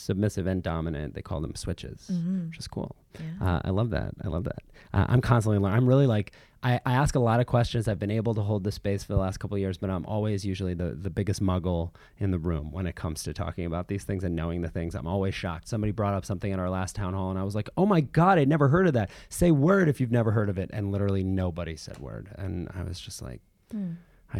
submissive 0.07 0.47
and 0.47 0.63
dominant, 0.63 1.13
they 1.13 1.21
call 1.21 1.39
them 1.41 1.53
switches, 1.55 2.09
Mhm. 2.11 2.47
which 2.49 2.57
is 2.57 2.67
cool. 2.67 2.95
Yeah. 3.19 3.45
Uh, 3.47 3.61
I 3.65 3.69
love 3.71 3.89
that. 3.91 4.13
I 4.23 4.27
love 4.29 4.45
that. 4.45 4.63
Uh, 4.93 5.05
I'm 5.09 5.21
constantly 5.21 5.59
learning. 5.59 5.77
I'm 5.77 5.87
really 5.87 6.07
like 6.07 6.31
I, 6.63 6.81
I 6.87 6.93
ask 6.93 7.13
a 7.13 7.19
lot 7.19 7.39
of 7.39 7.45
questions. 7.45 7.87
I've 7.87 7.99
been 7.99 8.09
able 8.09 8.33
to 8.33 8.41
hold 8.41 8.63
this 8.63 8.73
space 8.73 9.03
for 9.03 9.13
the 9.13 9.19
last 9.19 9.37
couple 9.37 9.53
of 9.53 9.61
years, 9.61 9.77
but 9.77 9.91
I'm 9.91 10.03
always 10.07 10.43
usually 10.43 10.73
the 10.73 10.89
the 10.95 11.11
biggest 11.11 11.39
muggle 11.41 11.91
in 12.17 12.31
the 12.31 12.39
room 12.39 12.71
when 12.71 12.87
it 12.87 12.95
comes 12.95 13.21
to 13.23 13.33
talking 13.33 13.65
about 13.67 13.89
these 13.89 14.03
things 14.05 14.23
and 14.23 14.35
knowing 14.35 14.61
the 14.61 14.69
things. 14.69 14.95
I'm 14.95 15.05
always 15.05 15.35
shocked. 15.35 15.67
Somebody 15.67 15.91
brought 15.91 16.15
up 16.15 16.25
something 16.25 16.51
in 16.51 16.59
our 16.59 16.69
last 16.71 16.95
town 16.95 17.13
hall, 17.13 17.29
and 17.29 17.37
I 17.37 17.43
was 17.43 17.53
like, 17.53 17.69
"Oh 17.77 17.85
my 17.85 18.01
god, 18.01 18.39
I'd 18.39 18.49
never 18.49 18.69
heard 18.69 18.87
of 18.87 18.93
that." 18.93 19.11
Say 19.29 19.51
word 19.51 19.87
if 19.87 20.01
you've 20.01 20.11
never 20.11 20.31
heard 20.31 20.49
of 20.49 20.57
it, 20.57 20.71
and 20.73 20.91
literally 20.91 21.23
nobody 21.23 21.75
said 21.75 21.99
word, 21.99 22.29
and 22.39 22.69
I 22.73 22.81
was 22.83 22.99
just 22.99 23.21
like, 23.21 23.41
Hmm. 23.71 23.91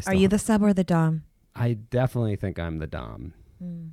Are 0.08 0.16
you 0.16 0.28
the 0.28 0.40
sub 0.40 0.64
or 0.64 0.74
the 0.74 0.84
dom? 0.84 1.24
I 1.56 1.74
definitely 1.74 2.36
think 2.36 2.58
I'm 2.58 2.80
the 2.80 2.88
dom. 2.88 3.34
Hmm. 3.60 3.88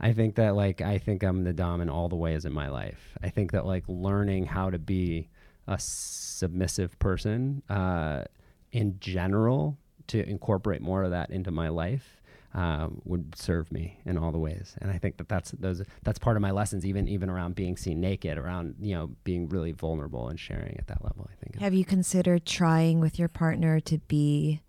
I 0.00 0.12
think 0.12 0.36
that 0.36 0.56
like 0.56 0.80
I 0.80 0.98
think 0.98 1.22
I'm 1.22 1.44
the 1.44 1.52
dom 1.52 1.80
in 1.80 1.90
all 1.90 2.08
the 2.08 2.16
ways 2.16 2.44
in 2.44 2.52
my 2.52 2.68
life. 2.68 3.18
I 3.22 3.28
think 3.28 3.52
that 3.52 3.66
like 3.66 3.84
learning 3.86 4.46
how 4.46 4.70
to 4.70 4.78
be 4.78 5.28
a 5.66 5.78
submissive 5.78 6.98
person 6.98 7.62
uh, 7.68 8.24
in 8.72 8.98
general 8.98 9.76
to 10.08 10.28
incorporate 10.28 10.80
more 10.80 11.04
of 11.04 11.10
that 11.10 11.30
into 11.30 11.50
my 11.50 11.68
life 11.68 12.20
uh, 12.54 12.88
would 13.04 13.36
serve 13.36 13.70
me 13.70 14.00
in 14.04 14.18
all 14.18 14.32
the 14.32 14.38
ways. 14.38 14.74
And 14.80 14.90
I 14.90 14.98
think 14.98 15.18
that 15.18 15.28
that's 15.28 15.52
those 15.52 15.82
that's 16.02 16.18
part 16.18 16.36
of 16.36 16.42
my 16.42 16.50
lessons, 16.50 16.84
even 16.84 17.06
even 17.06 17.30
around 17.30 17.54
being 17.54 17.76
seen 17.76 18.00
naked, 18.00 18.38
around 18.38 18.76
you 18.80 18.94
know 18.94 19.10
being 19.22 19.48
really 19.48 19.72
vulnerable 19.72 20.28
and 20.28 20.40
sharing 20.40 20.76
at 20.78 20.86
that 20.88 21.04
level. 21.04 21.28
I 21.30 21.44
think. 21.44 21.60
Have 21.60 21.74
you 21.74 21.84
considered 21.84 22.46
trying 22.46 23.00
with 23.00 23.18
your 23.18 23.28
partner 23.28 23.80
to 23.80 23.98
be 23.98 24.62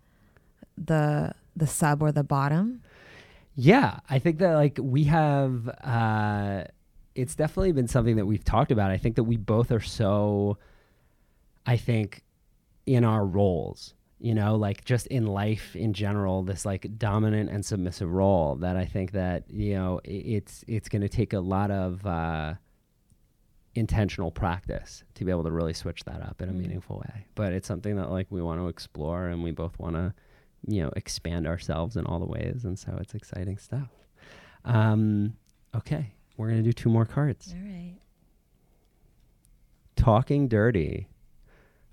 the 0.76 1.32
the 1.56 1.66
sub 1.66 2.02
or 2.02 2.12
the 2.12 2.24
bottom? 2.24 2.82
Yeah, 3.54 3.98
I 4.08 4.18
think 4.18 4.38
that 4.38 4.54
like 4.54 4.78
we 4.80 5.04
have 5.04 5.68
uh 5.68 6.64
it's 7.14 7.34
definitely 7.34 7.72
been 7.72 7.88
something 7.88 8.16
that 8.16 8.24
we've 8.26 8.44
talked 8.44 8.72
about. 8.72 8.90
I 8.90 8.96
think 8.96 9.16
that 9.16 9.24
we 9.24 9.36
both 9.36 9.70
are 9.70 9.80
so 9.80 10.58
I 11.66 11.76
think 11.76 12.22
in 12.86 13.04
our 13.04 13.24
roles, 13.24 13.94
you 14.18 14.34
know, 14.34 14.56
like 14.56 14.84
just 14.84 15.06
in 15.08 15.26
life 15.26 15.76
in 15.76 15.92
general, 15.92 16.42
this 16.42 16.64
like 16.64 16.86
dominant 16.98 17.50
and 17.50 17.64
submissive 17.64 18.10
role 18.10 18.56
that 18.56 18.76
I 18.76 18.86
think 18.86 19.12
that, 19.12 19.44
you 19.50 19.74
know, 19.74 20.00
it's 20.04 20.64
it's 20.66 20.88
going 20.88 21.02
to 21.02 21.08
take 21.08 21.32
a 21.34 21.40
lot 21.40 21.70
of 21.70 22.04
uh 22.06 22.54
intentional 23.74 24.30
practice 24.30 25.02
to 25.14 25.24
be 25.24 25.30
able 25.30 25.44
to 25.44 25.50
really 25.50 25.72
switch 25.72 26.04
that 26.04 26.20
up 26.22 26.42
in 26.42 26.48
a 26.48 26.52
Mm. 26.52 26.56
meaningful 26.58 26.98
way. 26.98 27.26
But 27.34 27.52
it's 27.52 27.66
something 27.68 27.96
that 27.96 28.10
like 28.10 28.26
we 28.30 28.42
want 28.42 28.60
to 28.60 28.68
explore 28.68 29.28
and 29.28 29.42
we 29.42 29.50
both 29.50 29.78
want 29.78 29.96
to 29.96 30.14
you 30.66 30.82
know 30.82 30.90
expand 30.96 31.46
ourselves 31.46 31.96
in 31.96 32.04
all 32.06 32.18
the 32.18 32.26
ways 32.26 32.64
and 32.64 32.78
so 32.78 32.96
it's 33.00 33.14
exciting 33.14 33.58
stuff 33.58 33.88
um 34.64 35.34
okay 35.74 36.12
we're 36.36 36.48
gonna 36.48 36.62
do 36.62 36.72
two 36.72 36.88
more 36.88 37.04
cards 37.04 37.52
All 37.56 37.62
right. 37.64 37.96
talking 39.96 40.48
dirty 40.48 41.08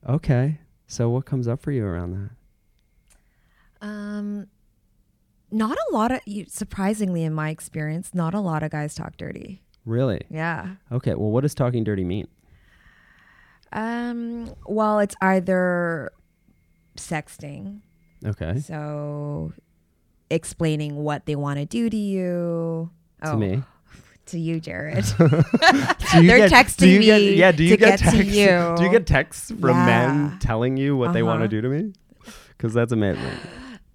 okay 0.07 0.59
so 0.87 1.09
what 1.09 1.25
comes 1.25 1.47
up 1.47 1.61
for 1.61 1.71
you 1.71 1.85
around 1.85 2.11
that 2.13 3.85
Um, 3.85 4.47
not 5.51 5.77
a 5.77 5.93
lot 5.93 6.11
of 6.11 6.19
you- 6.25 6.45
surprisingly 6.47 7.23
in 7.23 7.33
my 7.33 7.49
experience, 7.49 8.13
not 8.13 8.33
a 8.33 8.39
lot 8.39 8.61
of 8.63 8.71
guys 8.71 8.93
talk 8.95 9.17
dirty. 9.17 9.63
really 9.85 10.21
Yeah. 10.29 10.75
okay 10.91 11.15
well 11.15 11.31
what 11.31 11.41
does 11.41 11.55
talking 11.55 11.83
dirty 11.83 12.03
mean 12.03 12.27
Um, 13.71 14.53
well, 14.65 14.97
it's 14.99 15.15
either 15.21 16.11
sexting, 16.97 17.81
okay 18.25 18.59
so 18.59 19.51
explaining 20.29 20.95
what 20.95 21.25
they 21.25 21.35
want 21.35 21.57
to 21.59 21.65
do 21.65 21.89
to 21.89 21.97
you. 21.97 22.89
to 23.23 23.31
oh, 23.31 23.37
me 23.37 23.63
to 24.27 24.37
you, 24.39 24.59
Jared. 24.59 25.05
You 25.19 26.27
They're 26.27 26.47
get- 26.49 26.51
texting 26.51 26.87
you 26.91 26.99
get- 27.01 27.21
me 27.21 27.33
yeah 27.35 27.51
do 27.51 27.63
you 27.63 27.77
get, 27.77 27.99
get 27.99 27.99
texts 27.99 28.35
you. 28.35 28.73
do 28.77 28.83
you 28.83 28.91
get 28.91 29.07
texts 29.07 29.49
from 29.51 29.69
Yeah. 29.69 29.85
men 29.85 30.39
telling 30.39 30.77
you 30.77 30.95
what 30.95 31.13
they 31.13 31.23
want 31.23 31.39
to 31.39 31.45
Uh-huh. 31.45 31.47
do 31.47 31.61
to 31.61 31.69
me 31.69 31.93
because 32.57 32.73
that's 32.73 32.91
amazing 32.91 33.23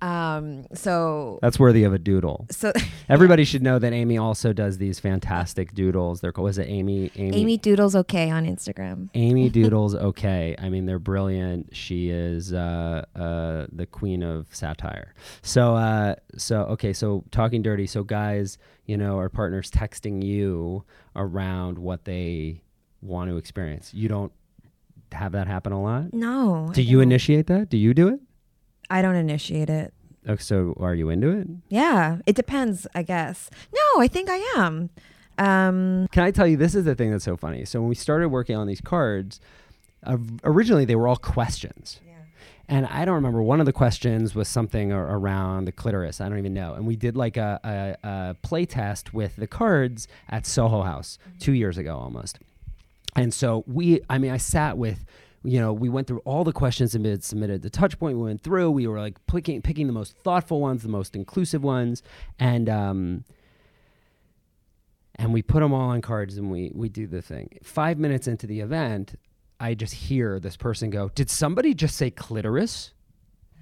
um, 0.04 0.66
so 0.74 1.38
that's 1.42 1.58
worthy 1.58 1.84
of 1.84 1.92
a 1.92 1.98
doodle 1.98 2.46
so 2.50 2.72
everybody 3.08 3.44
should 3.44 3.62
know 3.62 3.78
that 3.78 3.92
amy 3.92 4.18
also 4.18 4.52
does 4.52 4.78
these 4.78 4.98
fantastic 5.00 5.72
doodles 5.74 6.20
they're 6.20 6.32
called 6.32 6.44
was 6.44 6.58
it 6.58 6.68
amy 6.68 7.10
Amy 7.16 7.56
Doodles 7.56 7.96
okay 7.96 8.30
on 8.30 8.46
Instagram. 8.46 9.08
Amy 9.14 9.48
Doodle's 9.48 9.94
okay. 9.94 10.54
I 10.58 10.68
mean, 10.68 10.86
they're 10.86 10.98
brilliant. 10.98 11.74
She 11.74 12.10
is 12.10 12.52
uh, 12.52 13.04
uh, 13.14 13.66
the 13.72 13.86
queen 13.86 14.22
of 14.22 14.46
satire. 14.50 15.14
So, 15.42 15.76
uh, 15.76 16.16
so 16.36 16.62
okay. 16.64 16.92
So, 16.92 17.24
talking 17.30 17.62
dirty. 17.62 17.86
So, 17.86 18.02
guys, 18.02 18.58
you 18.86 18.96
know, 18.96 19.16
our 19.16 19.28
partners 19.28 19.70
texting 19.70 20.22
you 20.22 20.84
around 21.16 21.78
what 21.78 22.04
they 22.04 22.62
want 23.00 23.30
to 23.30 23.36
experience. 23.36 23.92
You 23.94 24.08
don't 24.08 24.32
have 25.12 25.32
that 25.32 25.46
happen 25.46 25.72
a 25.72 25.82
lot. 25.82 26.12
No. 26.12 26.70
Do 26.72 26.82
you 26.82 27.00
initiate 27.00 27.46
that? 27.46 27.68
Do 27.68 27.76
you 27.76 27.94
do 27.94 28.08
it? 28.08 28.20
I 28.90 29.02
don't 29.02 29.16
initiate 29.16 29.70
it. 29.70 29.92
Oh, 30.26 30.36
so, 30.36 30.74
are 30.80 30.94
you 30.94 31.10
into 31.10 31.30
it? 31.30 31.46
Yeah, 31.68 32.18
it 32.26 32.34
depends, 32.34 32.86
I 32.94 33.02
guess. 33.02 33.50
No, 33.74 34.00
I 34.00 34.08
think 34.08 34.30
I 34.30 34.38
am. 34.56 34.88
Um, 35.36 36.08
Can 36.12 36.22
I 36.22 36.30
tell 36.30 36.46
you, 36.46 36.56
this 36.56 36.74
is 36.74 36.84
the 36.84 36.94
thing 36.94 37.10
that's 37.10 37.24
so 37.24 37.36
funny. 37.36 37.64
So, 37.64 37.80
when 37.80 37.88
we 37.88 37.94
started 37.94 38.28
working 38.28 38.56
on 38.56 38.66
these 38.66 38.80
cards, 38.80 39.40
uh, 40.04 40.16
originally 40.42 40.84
they 40.84 40.96
were 40.96 41.08
all 41.08 41.16
questions. 41.16 42.00
And 42.66 42.86
I 42.86 43.04
don't 43.04 43.16
remember. 43.16 43.42
One 43.42 43.60
of 43.60 43.66
the 43.66 43.74
questions 43.74 44.34
was 44.34 44.48
something 44.48 44.90
ar- 44.90 45.16
around 45.16 45.66
the 45.66 45.72
clitoris. 45.72 46.22
I 46.22 46.30
don't 46.30 46.38
even 46.38 46.54
know. 46.54 46.72
And 46.72 46.86
we 46.86 46.96
did 46.96 47.14
like 47.14 47.36
a, 47.36 47.60
a, 47.62 48.08
a 48.08 48.36
play 48.40 48.64
test 48.64 49.12
with 49.12 49.36
the 49.36 49.46
cards 49.46 50.08
at 50.30 50.46
Soho 50.46 50.80
House 50.80 51.18
two 51.38 51.52
years 51.52 51.76
ago 51.76 51.98
almost. 51.98 52.38
And 53.16 53.34
so 53.34 53.64
we, 53.66 54.00
I 54.08 54.16
mean, 54.16 54.30
I 54.30 54.38
sat 54.38 54.78
with, 54.78 55.04
you 55.44 55.60
know, 55.60 55.72
we 55.72 55.88
went 55.88 56.06
through 56.06 56.20
all 56.20 56.42
the 56.42 56.52
questions 56.52 56.92
that 56.92 57.04
had 57.04 57.22
submitted. 57.22 57.62
The 57.62 57.70
touch 57.70 57.98
point 57.98 58.16
we 58.16 58.24
went 58.24 58.42
through. 58.42 58.70
We 58.70 58.86
were 58.86 58.98
like 58.98 59.24
picking, 59.26 59.60
picking 59.62 59.86
the 59.86 59.92
most 59.92 60.16
thoughtful 60.24 60.60
ones, 60.60 60.82
the 60.82 60.88
most 60.88 61.14
inclusive 61.14 61.62
ones. 61.62 62.02
And, 62.38 62.68
um, 62.68 63.24
and 65.16 65.32
we 65.32 65.42
put 65.42 65.60
them 65.60 65.72
all 65.72 65.90
on 65.90 66.00
cards 66.00 66.36
and 66.36 66.50
we 66.50 66.70
we 66.74 66.88
do 66.88 67.06
the 67.06 67.22
thing. 67.22 67.58
Five 67.62 67.98
minutes 67.98 68.26
into 68.26 68.46
the 68.46 68.60
event, 68.60 69.14
I 69.60 69.74
just 69.74 69.94
hear 69.94 70.40
this 70.40 70.56
person 70.56 70.90
go, 70.90 71.08
"Did 71.14 71.30
somebody 71.30 71.74
just 71.74 71.96
say 71.96 72.10
clitoris?" 72.10 72.92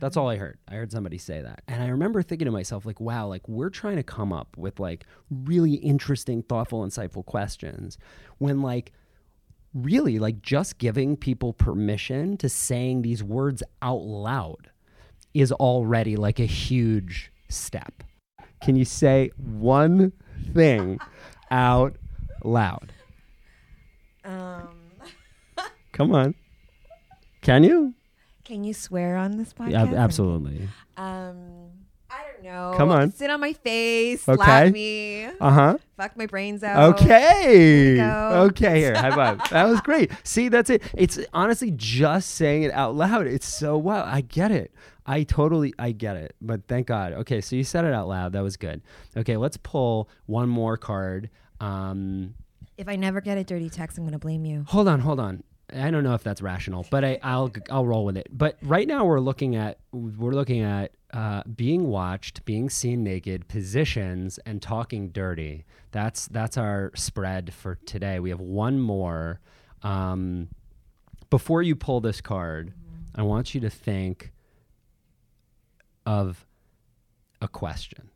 That's 0.01 0.16
all 0.16 0.29
I 0.29 0.37
heard. 0.37 0.59
I 0.66 0.75
heard 0.75 0.90
somebody 0.90 1.18
say 1.18 1.42
that, 1.42 1.62
and 1.68 1.83
I 1.83 1.88
remember 1.88 2.23
thinking 2.23 2.47
to 2.47 2.53
myself, 2.53 2.87
like, 2.87 3.01
"Wow, 3.01 3.29
like 3.29 3.49
we're 3.49 3.71
trying 3.71 3.97
to 3.97 4.03
come 4.03 4.33
up 4.33 4.57
with 4.57 4.81
like 4.81 5.05
really 5.31 5.75
interesting, 5.75 6.42
thoughtful, 6.42 6.85
insightful 6.85 7.25
questions 7.25 7.99
when 8.38 8.62
like." 8.62 8.92
Really, 9.74 10.18
like 10.18 10.42
just 10.42 10.78
giving 10.78 11.16
people 11.16 11.52
permission 11.52 12.37
to 12.38 12.48
saying 12.48 13.02
these 13.02 13.22
words 13.22 13.62
out 13.80 14.02
loud 14.02 14.70
is 15.32 15.50
already 15.52 16.16
like 16.16 16.38
a 16.38 16.44
huge 16.46 17.32
step. 17.48 18.04
Can 18.62 18.76
you 18.76 18.85
say 18.85 19.30
one 19.37 20.12
thing 20.52 21.00
out 21.50 21.96
loud? 22.44 22.92
um, 24.24 24.68
Come 25.92 26.14
on. 26.14 26.35
Can 27.40 27.64
you? 27.64 27.94
can 28.44 28.64
you 28.64 28.74
swear 28.74 29.16
on 29.16 29.38
this 29.38 29.52
podcast? 29.52 29.70
Yeah, 29.70 29.94
absolutely. 29.94 30.68
Um, 30.96 31.70
don't 32.42 32.52
know. 32.72 32.74
Come 32.76 32.90
on. 32.90 33.11
Sit 33.12 33.31
on 33.31 33.40
my 33.40 33.52
face, 33.52 34.28
Okay. 34.28 34.37
slap 34.37 34.72
me, 34.72 35.24
Uh 35.40 35.50
huh. 35.50 35.78
fuck 35.96 36.16
my 36.16 36.26
brains 36.26 36.62
out. 36.62 36.94
Okay. 37.00 38.00
Okay. 38.00 38.78
Here, 38.81 38.94
high 38.94 39.11
five. 39.11 39.40
That 39.50 39.64
was 39.68 39.81
great. 39.81 40.11
See, 40.24 40.48
that's 40.48 40.70
it. 40.70 40.83
It's 40.94 41.18
honestly 41.33 41.70
just 41.70 42.31
saying 42.33 42.62
it 42.64 42.72
out 42.72 42.94
loud. 42.94 43.26
It's 43.26 43.46
so 43.46 43.76
wow. 43.78 44.05
I 44.05 44.20
get 44.22 44.50
it. 44.50 44.72
I 45.05 45.24
totally, 45.24 45.74
I 45.78 45.92
get 45.92 46.16
it. 46.16 46.37
But 46.40 46.68
thank 46.68 46.87
God. 46.87 47.12
Okay, 47.12 47.40
so 47.40 47.57
you 47.57 47.64
said 47.64 47.85
it 47.85 47.92
out 47.92 48.07
loud. 48.09 48.33
That 48.35 48.42
was 48.42 48.57
good. 48.57 48.83
Okay, 49.16 49.37
let's 49.37 49.57
pull 49.57 50.09
one 50.26 50.48
more 50.48 50.76
card. 50.76 51.28
Um, 51.61 52.35
If 52.78 52.88
I 52.88 52.96
never 52.96 53.20
get 53.20 53.37
a 53.38 53.44
dirty 53.44 53.68
text, 53.70 53.98
I'm 53.98 54.05
gonna 54.05 54.18
blame 54.18 54.44
you. 54.44 54.64
hold 54.68 54.88
on, 54.88 55.00
hold 55.00 55.20
on. 55.20 55.42
I 55.74 55.90
don't 55.90 56.04
know 56.04 56.14
if 56.14 56.22
that's 56.22 56.42
rational, 56.42 56.87
but 56.90 57.04
I, 57.04 57.18
I'll 57.22 57.50
I'll 57.70 57.87
roll 57.87 58.04
with 58.04 58.16
it. 58.16 58.28
But 58.30 58.58
right 58.62 58.87
now 58.87 59.04
we're 59.04 59.20
looking 59.20 59.56
at 59.56 59.78
we're 59.92 60.32
looking 60.32 60.62
at 60.62 60.92
uh, 61.12 61.42
being 61.44 61.88
watched, 61.88 62.44
being 62.44 62.70
seen 62.70 63.02
naked, 63.04 63.48
positions, 63.48 64.38
and 64.46 64.61
talking 64.62 65.08
dirty. 65.08 65.64
That's 65.90 66.26
that's 66.28 66.56
our 66.56 66.92
spread 66.94 67.52
for 67.52 67.76
today. 67.87 68.20
We 68.20 68.30
have 68.30 68.40
one 68.40 68.80
more. 68.80 69.40
Um, 69.82 70.48
before 71.30 71.62
you 71.62 71.74
pull 71.74 72.00
this 72.00 72.20
card, 72.20 72.72
I 73.14 73.22
want 73.22 73.54
you 73.54 73.61
to 73.62 73.70
think 73.70 74.32
of 76.06 76.46
a 77.40 77.48
question. 77.48 78.11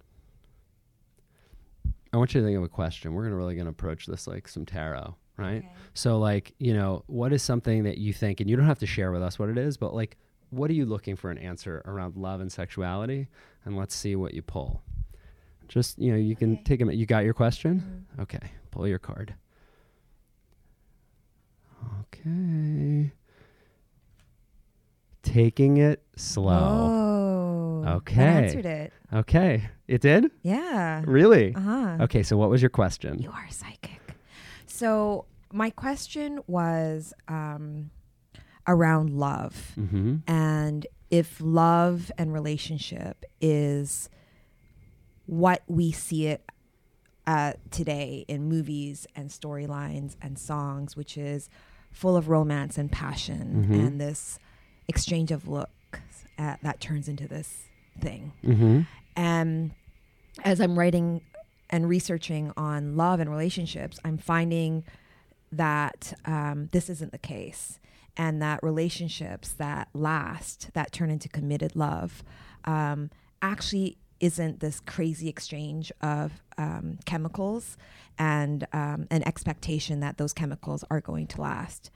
I 2.12 2.18
want 2.18 2.34
you 2.34 2.40
to 2.40 2.46
think 2.46 2.56
of 2.56 2.62
a 2.62 2.68
question. 2.68 3.12
We're 3.12 3.24
gonna 3.24 3.36
really 3.36 3.56
gonna 3.56 3.70
approach 3.70 4.06
this 4.06 4.26
like 4.26 4.48
some 4.48 4.64
tarot, 4.64 5.16
right? 5.36 5.58
Okay. 5.58 5.68
So 5.94 6.18
like, 6.18 6.54
you 6.58 6.74
know, 6.74 7.02
what 7.06 7.32
is 7.32 7.42
something 7.42 7.84
that 7.84 7.98
you 7.98 8.12
think 8.12 8.40
and 8.40 8.48
you 8.50 8.56
don't 8.56 8.66
have 8.66 8.78
to 8.80 8.86
share 8.86 9.12
with 9.12 9.22
us 9.22 9.38
what 9.38 9.48
it 9.48 9.58
is, 9.58 9.76
but 9.76 9.94
like 9.94 10.16
what 10.50 10.70
are 10.70 10.74
you 10.74 10.86
looking 10.86 11.16
for 11.16 11.30
an 11.30 11.38
answer 11.38 11.82
around 11.86 12.16
love 12.16 12.40
and 12.40 12.50
sexuality? 12.52 13.28
And 13.64 13.76
let's 13.76 13.94
see 13.94 14.14
what 14.16 14.32
you 14.34 14.42
pull. 14.42 14.82
Just, 15.68 15.98
you 15.98 16.12
know, 16.12 16.18
you 16.18 16.36
can 16.36 16.52
Okay. 16.54 16.62
take 16.64 16.80
a 16.80 16.84
minute. 16.84 16.98
You 16.98 17.06
got 17.06 17.24
your 17.24 17.34
question? 17.34 18.06
Okay. 18.20 18.38
Pull 18.70 18.86
your 18.86 19.00
card. 19.00 19.34
Okay. 22.02 23.12
Taking 25.22 25.78
it 25.78 26.02
slow. 26.16 26.52
Oh. 27.84 27.88
Okay. 27.96 28.22
I 28.22 28.26
answered 28.42 28.66
it. 28.66 28.92
Okay. 29.12 29.68
It 29.88 30.00
did? 30.00 30.30
Yeah. 30.42 31.02
Really? 31.06 31.54
Uh 31.54 31.60
huh. 31.60 31.96
Okay, 32.02 32.22
so 32.22 32.36
what 32.36 32.48
was 32.50 32.62
your 32.62 32.70
question? 32.70 33.18
You 33.20 33.30
are 33.30 33.46
psychic. 33.50 34.00
So 34.76 35.24
my 35.52 35.70
question 35.70 36.40
was 36.46 37.14
um, 37.28 37.90
around 38.66 39.10
love 39.10 39.72
Mm-hmm. 39.78 40.16
and 40.26 40.86
if 41.10 41.40
love 41.40 42.10
and 42.18 42.32
relationship 42.32 43.24
is 43.40 44.10
what 45.26 45.62
we 45.68 45.92
see 45.92 46.26
it 46.26 46.42
uh, 47.26 47.52
today 47.70 48.24
in 48.28 48.48
movies 48.48 49.06
and 49.16 49.30
storylines 49.30 50.16
and 50.20 50.38
songs, 50.38 50.96
which 50.96 51.16
is 51.16 51.48
full 51.92 52.16
of 52.16 52.28
romance 52.28 52.76
and 52.76 52.90
passion 52.92 53.66
Mhm. 53.70 53.86
and 53.86 54.00
this 54.00 54.38
exchange 54.88 55.30
of 55.32 55.48
looks 55.48 55.70
uh, 56.38 56.56
that 56.62 56.80
turns 56.80 57.08
into 57.08 57.26
this 57.26 57.62
thing. 58.00 58.32
Mm-hmm. 58.44 58.80
And 59.16 59.70
as 60.44 60.60
I'm 60.60 60.78
writing 60.78 61.22
and 61.70 61.88
researching 61.88 62.52
on 62.56 62.96
love 62.96 63.20
and 63.20 63.30
relationships, 63.30 63.98
I'm 64.04 64.18
finding 64.18 64.84
that 65.52 66.14
um, 66.24 66.68
this 66.72 66.88
isn't 66.90 67.12
the 67.12 67.18
case. 67.18 67.78
And 68.16 68.40
that 68.40 68.62
relationships 68.62 69.52
that 69.52 69.88
last, 69.92 70.70
that 70.72 70.90
turn 70.90 71.10
into 71.10 71.28
committed 71.28 71.76
love, 71.76 72.24
um, 72.64 73.10
actually 73.42 73.98
isn't 74.20 74.60
this 74.60 74.80
crazy 74.80 75.28
exchange 75.28 75.92
of 76.00 76.32
um, 76.56 76.98
chemicals 77.04 77.76
and 78.18 78.66
um, 78.72 79.06
an 79.10 79.22
expectation 79.26 80.00
that 80.00 80.16
those 80.16 80.32
chemicals 80.32 80.82
are 80.90 81.02
going 81.02 81.26
to 81.26 81.40
last. 81.42 81.90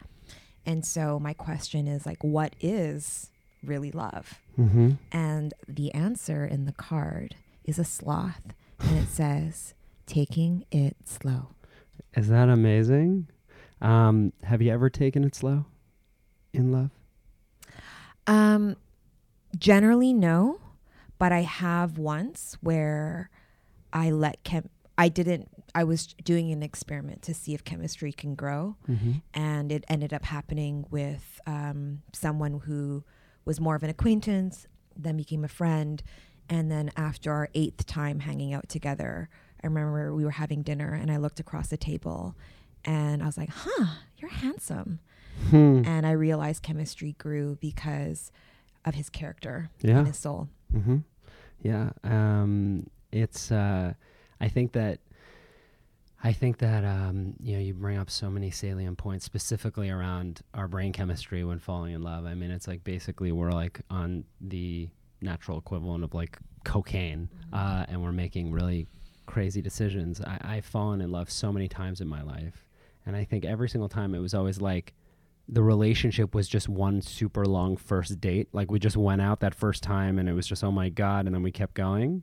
And 0.66 0.84
so 0.84 1.18
my 1.18 1.32
question 1.32 1.88
is 1.88 2.04
like, 2.04 2.22
what 2.22 2.54
is 2.60 3.30
really 3.64 3.90
love? 3.90 4.38
Mm-hmm. 4.58 4.90
And 5.12 5.54
the 5.66 5.92
answer 5.94 6.44
in 6.44 6.66
the 6.66 6.72
card 6.72 7.36
is 7.64 7.78
a 7.78 7.84
sloth. 7.84 8.52
And 8.82 8.98
it 8.98 9.08
says, 9.08 9.74
taking 10.06 10.64
it 10.70 10.96
slow. 11.04 11.48
Is 12.16 12.28
that 12.28 12.48
amazing? 12.48 13.28
Um, 13.80 14.32
have 14.42 14.60
you 14.62 14.72
ever 14.72 14.90
taken 14.90 15.24
it 15.24 15.34
slow 15.34 15.64
in 16.52 16.72
love? 16.72 16.90
Um, 18.26 18.76
generally, 19.58 20.12
no. 20.12 20.60
But 21.18 21.32
I 21.32 21.42
have 21.42 21.98
once 21.98 22.56
where 22.62 23.30
I 23.92 24.10
let 24.10 24.42
chem. 24.44 24.68
I 24.96 25.08
didn't. 25.08 25.48
I 25.74 25.84
was 25.84 26.08
doing 26.24 26.50
an 26.50 26.62
experiment 26.62 27.22
to 27.22 27.34
see 27.34 27.54
if 27.54 27.62
chemistry 27.62 28.10
can 28.12 28.34
grow, 28.34 28.76
Mm-hmm. 28.88 29.12
and 29.34 29.70
it 29.70 29.84
ended 29.88 30.12
up 30.12 30.24
happening 30.24 30.84
with 30.90 31.40
um, 31.46 32.02
someone 32.12 32.60
who 32.60 33.04
was 33.44 33.60
more 33.60 33.76
of 33.76 33.82
an 33.82 33.90
acquaintance, 33.90 34.66
then 34.96 35.16
became 35.16 35.44
a 35.44 35.48
friend, 35.48 36.02
and 36.50 36.70
then 36.70 36.90
after 36.96 37.32
our 37.32 37.48
eighth 37.54 37.86
time 37.86 38.20
hanging 38.20 38.52
out 38.52 38.68
together, 38.68 39.30
I 39.62 39.66
remember 39.68 40.14
we 40.14 40.24
were 40.24 40.32
having 40.32 40.62
dinner, 40.62 40.92
and 40.92 41.10
I 41.10 41.16
looked 41.16 41.40
across 41.40 41.68
the 41.68 41.76
table, 41.78 42.34
and 42.84 43.22
I 43.22 43.26
was 43.26 43.38
like, 43.38 43.50
"Huh, 43.50 43.86
you're 44.18 44.30
handsome," 44.30 44.98
Hmm. 45.48 45.82
and 45.86 46.04
I 46.06 46.10
realized 46.12 46.62
chemistry 46.62 47.12
grew 47.18 47.56
because 47.60 48.30
of 48.84 48.94
his 48.94 49.08
character 49.08 49.70
Yeah. 49.80 49.98
and 49.98 50.06
his 50.08 50.16
soul. 50.18 50.48
Mm-hmm. 50.74 50.98
Yeah. 51.62 51.90
Um, 52.04 52.86
it's. 53.12 53.50
Uh, 53.52 53.94
I 54.40 54.48
think 54.48 54.72
that. 54.72 54.98
I 56.22 56.34
think 56.34 56.58
that 56.58 56.84
um, 56.84 57.34
you 57.40 57.54
know 57.54 57.62
you 57.62 57.72
bring 57.72 57.96
up 57.96 58.10
so 58.10 58.28
many 58.30 58.50
salient 58.50 58.98
points 58.98 59.24
specifically 59.24 59.88
around 59.88 60.42
our 60.52 60.68
brain 60.68 60.92
chemistry 60.92 61.44
when 61.44 61.58
falling 61.58 61.94
in 61.94 62.02
love. 62.02 62.26
I 62.26 62.34
mean, 62.34 62.50
it's 62.50 62.68
like 62.68 62.84
basically 62.84 63.32
we're 63.32 63.52
like 63.52 63.80
on 63.88 64.24
the 64.38 64.88
natural 65.20 65.58
equivalent 65.58 66.04
of 66.04 66.14
like 66.14 66.38
cocaine, 66.64 67.28
uh, 67.52 67.86
and 67.88 68.02
we're 68.02 68.12
making 68.12 68.52
really 68.52 68.86
crazy 69.26 69.62
decisions. 69.62 70.20
I, 70.20 70.38
I've 70.42 70.66
fallen 70.66 71.00
in 71.00 71.10
love 71.10 71.30
so 71.30 71.52
many 71.52 71.68
times 71.68 72.00
in 72.00 72.08
my 72.08 72.22
life, 72.22 72.66
and 73.06 73.16
I 73.16 73.24
think 73.24 73.44
every 73.44 73.68
single 73.68 73.88
time 73.88 74.14
it 74.14 74.18
was 74.18 74.34
always 74.34 74.60
like 74.60 74.94
the 75.50 75.62
relationship 75.62 76.32
was 76.32 76.48
just 76.48 76.68
one 76.68 77.02
super 77.02 77.44
long 77.44 77.76
first 77.76 78.20
date. 78.20 78.48
Like 78.52 78.70
we 78.70 78.78
just 78.78 78.96
went 78.96 79.20
out 79.20 79.40
that 79.40 79.54
first 79.54 79.82
time 79.82 80.18
and 80.18 80.28
it 80.28 80.32
was 80.32 80.46
just, 80.46 80.62
oh 80.62 80.70
my 80.70 80.88
God. 80.88 81.26
And 81.26 81.34
then 81.34 81.42
we 81.42 81.50
kept 81.50 81.74
going. 81.74 82.22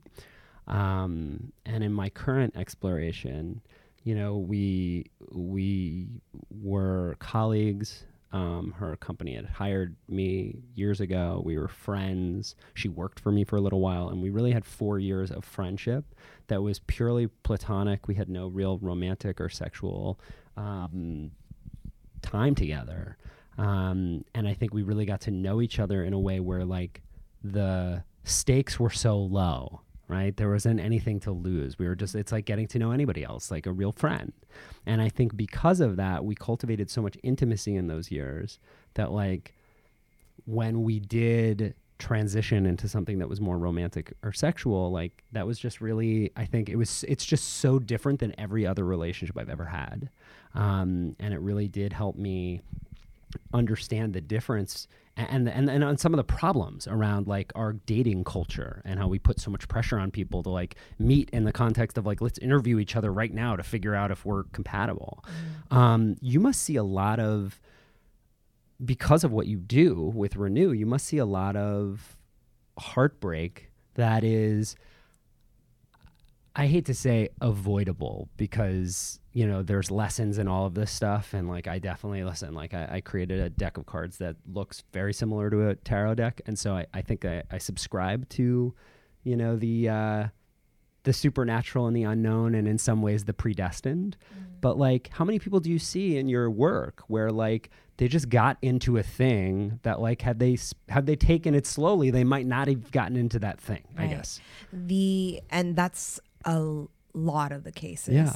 Um, 0.66 1.52
and 1.66 1.84
in 1.84 1.92
my 1.92 2.08
current 2.08 2.56
exploration, 2.56 3.60
you 4.02 4.14
know, 4.14 4.38
we, 4.38 5.10
we 5.30 6.08
were 6.50 7.16
colleagues. 7.18 8.04
Um, 8.30 8.74
her 8.76 8.94
company 8.96 9.36
had 9.36 9.46
hired 9.46 9.96
me 10.08 10.58
years 10.74 11.00
ago. 11.00 11.40
We 11.44 11.56
were 11.56 11.68
friends. 11.68 12.56
She 12.74 12.88
worked 12.88 13.20
for 13.20 13.32
me 13.32 13.44
for 13.44 13.56
a 13.56 13.60
little 13.60 13.80
while, 13.80 14.10
and 14.10 14.20
we 14.20 14.28
really 14.28 14.52
had 14.52 14.64
four 14.66 14.98
years 14.98 15.30
of 15.30 15.44
friendship 15.44 16.04
that 16.48 16.62
was 16.62 16.78
purely 16.80 17.28
platonic. 17.42 18.06
We 18.06 18.16
had 18.16 18.28
no 18.28 18.48
real 18.48 18.78
romantic 18.78 19.40
or 19.40 19.48
sexual 19.48 20.20
um, 20.56 21.30
time 22.20 22.54
together. 22.54 23.16
Um, 23.56 24.24
and 24.34 24.46
I 24.46 24.54
think 24.54 24.74
we 24.74 24.82
really 24.82 25.06
got 25.06 25.22
to 25.22 25.30
know 25.30 25.60
each 25.60 25.78
other 25.78 26.04
in 26.04 26.12
a 26.12 26.18
way 26.18 26.38
where 26.38 26.64
like 26.64 27.02
the 27.42 28.04
stakes 28.24 28.78
were 28.78 28.90
so 28.90 29.18
low, 29.18 29.80
right? 30.08 30.36
There 30.36 30.50
wasn't 30.50 30.80
anything 30.80 31.20
to 31.20 31.30
lose. 31.30 31.78
We 31.78 31.86
were 31.86 31.94
just, 31.94 32.14
it's 32.14 32.32
like 32.32 32.46
getting 32.46 32.66
to 32.68 32.78
know 32.78 32.90
anybody 32.90 33.22
else, 33.24 33.50
like 33.50 33.66
a 33.66 33.72
real 33.72 33.92
friend. 33.92 34.32
And 34.86 35.02
I 35.02 35.10
think 35.10 35.36
because 35.36 35.80
of 35.80 35.96
that, 35.96 36.24
we 36.24 36.34
cultivated 36.34 36.90
so 36.90 37.02
much 37.02 37.16
intimacy 37.22 37.76
in 37.76 37.86
those 37.86 38.10
years 38.10 38.58
that 38.94 39.12
like 39.12 39.54
when 40.46 40.82
we 40.82 40.98
did 40.98 41.74
transition 41.98 42.64
into 42.64 42.88
something 42.88 43.18
that 43.18 43.28
was 43.28 43.40
more 43.40 43.58
romantic 43.58 44.12
or 44.22 44.32
sexual 44.32 44.92
like 44.92 45.24
that 45.32 45.44
was 45.44 45.58
just 45.58 45.80
really 45.80 46.30
i 46.36 46.44
think 46.44 46.68
it 46.68 46.76
was 46.76 47.04
it's 47.08 47.24
just 47.24 47.54
so 47.54 47.80
different 47.80 48.20
than 48.20 48.32
every 48.38 48.64
other 48.64 48.84
relationship 48.84 49.36
i've 49.36 49.50
ever 49.50 49.64
had 49.64 50.08
um, 50.54 51.14
and 51.18 51.34
it 51.34 51.40
really 51.40 51.66
did 51.66 51.92
help 51.92 52.16
me 52.16 52.62
understand 53.52 54.14
the 54.14 54.20
difference 54.20 54.88
and, 55.16 55.48
and 55.48 55.68
and 55.68 55.82
on 55.82 55.98
some 55.98 56.12
of 56.14 56.16
the 56.16 56.24
problems 56.24 56.86
around 56.86 57.26
like 57.26 57.50
our 57.56 57.72
dating 57.72 58.22
culture 58.24 58.82
and 58.84 59.00
how 59.00 59.08
we 59.08 59.18
put 59.18 59.40
so 59.40 59.50
much 59.50 59.66
pressure 59.66 59.98
on 59.98 60.10
people 60.10 60.42
to 60.44 60.48
like 60.48 60.76
meet 60.98 61.28
in 61.30 61.44
the 61.44 61.52
context 61.52 61.98
of 61.98 62.06
like 62.06 62.20
let's 62.20 62.38
interview 62.38 62.78
each 62.78 62.94
other 62.94 63.12
right 63.12 63.34
now 63.34 63.56
to 63.56 63.62
figure 63.62 63.94
out 63.94 64.10
if 64.10 64.24
we're 64.24 64.44
compatible. 64.44 65.24
Um, 65.70 66.16
you 66.20 66.38
must 66.38 66.62
see 66.62 66.76
a 66.76 66.84
lot 66.84 67.18
of 67.18 67.60
because 68.84 69.24
of 69.24 69.32
what 69.32 69.48
you 69.48 69.58
do 69.58 70.12
with 70.14 70.36
renew 70.36 70.70
you 70.70 70.86
must 70.86 71.04
see 71.06 71.18
a 71.18 71.26
lot 71.26 71.56
of 71.56 72.16
heartbreak 72.78 73.70
that 73.94 74.22
is 74.22 74.76
I 76.54 76.66
hate 76.66 76.86
to 76.86 76.94
say 76.94 77.28
avoidable 77.40 78.28
because 78.36 79.20
you 79.38 79.46
know 79.46 79.62
there's 79.62 79.88
lessons 79.88 80.38
in 80.38 80.48
all 80.48 80.66
of 80.66 80.74
this 80.74 80.90
stuff. 80.90 81.32
And 81.32 81.48
like 81.48 81.68
I 81.68 81.78
definitely 81.78 82.24
listen 82.24 82.54
like 82.54 82.74
I, 82.74 82.88
I 82.94 83.00
created 83.00 83.38
a 83.38 83.48
deck 83.48 83.76
of 83.76 83.86
cards 83.86 84.18
that 84.18 84.34
looks 84.52 84.82
very 84.92 85.12
similar 85.12 85.48
to 85.48 85.68
a 85.68 85.76
tarot 85.76 86.16
deck. 86.16 86.40
And 86.46 86.58
so 86.58 86.74
I, 86.74 86.86
I 86.92 87.02
think 87.02 87.24
I, 87.24 87.44
I 87.48 87.58
subscribe 87.58 88.28
to 88.30 88.74
you 89.22 89.36
know 89.36 89.54
the 89.54 89.88
uh, 89.88 90.26
the 91.04 91.12
supernatural 91.12 91.86
and 91.86 91.94
the 91.94 92.02
unknown 92.02 92.56
and 92.56 92.66
in 92.66 92.78
some 92.78 93.00
ways 93.00 93.26
the 93.26 93.32
predestined. 93.32 94.16
But 94.60 94.76
like 94.76 95.08
how 95.12 95.24
many 95.24 95.38
people 95.38 95.60
do 95.60 95.70
you 95.70 95.78
see 95.78 96.16
in 96.16 96.28
your 96.28 96.50
work 96.50 97.04
where 97.06 97.30
like 97.30 97.70
they 97.98 98.08
just 98.08 98.28
got 98.28 98.58
into 98.60 98.96
a 98.96 99.04
thing 99.04 99.78
that 99.84 100.00
like 100.00 100.20
had 100.20 100.40
they 100.40 100.58
had 100.88 101.06
they 101.06 101.14
taken 101.14 101.54
it 101.54 101.64
slowly 101.64 102.10
they 102.10 102.24
might 102.24 102.46
not 102.46 102.66
have 102.66 102.90
gotten 102.90 103.16
into 103.16 103.38
that 103.38 103.60
thing 103.60 103.84
I 103.96 104.08
guess? 104.08 104.40
The 104.72 105.40
and 105.48 105.76
that's 105.76 106.18
a 106.44 106.86
lot 107.18 107.52
of 107.52 107.64
the 107.64 107.72
cases. 107.72 108.14
Yeah. 108.14 108.32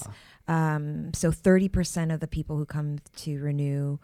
Um, 0.48 1.14
so 1.14 1.30
thirty 1.30 1.68
percent 1.68 2.12
of 2.12 2.20
the 2.20 2.28
people 2.28 2.56
who 2.56 2.66
come 2.66 2.98
to 3.16 3.40
renew 3.40 3.98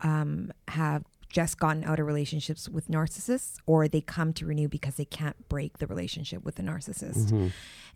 um, 0.00 0.52
have 0.68 1.04
just 1.28 1.58
gotten 1.58 1.84
out 1.84 1.98
of 1.98 2.06
relationships 2.06 2.68
with 2.68 2.88
narcissists 2.88 3.58
or 3.66 3.88
they 3.88 4.00
come 4.00 4.32
to 4.32 4.46
renew 4.46 4.68
because 4.68 4.94
they 4.94 5.04
can't 5.04 5.48
break 5.48 5.78
the 5.78 5.86
relationship 5.86 6.44
with 6.44 6.54
the 6.54 6.62
narcissist. 6.62 7.26
Mm-hmm. 7.26 7.48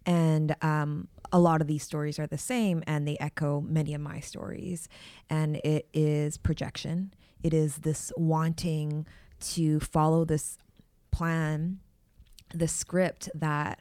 And 0.04 0.56
um, 0.62 1.08
a 1.32 1.38
lot 1.38 1.60
of 1.60 1.66
these 1.66 1.82
stories 1.82 2.18
are 2.18 2.26
the 2.26 2.38
same 2.38 2.82
and 2.86 3.06
they 3.06 3.16
echo 3.18 3.60
many 3.60 3.94
of 3.94 4.00
my 4.00 4.20
stories. 4.20 4.88
And 5.28 5.56
it 5.56 5.88
is 5.94 6.36
projection, 6.36 7.14
it 7.42 7.54
is 7.54 7.76
this 7.78 8.12
wanting 8.16 9.06
to 9.40 9.80
follow 9.80 10.24
this 10.24 10.58
plan, 11.10 11.78
the 12.52 12.68
script 12.68 13.30
that 13.34 13.80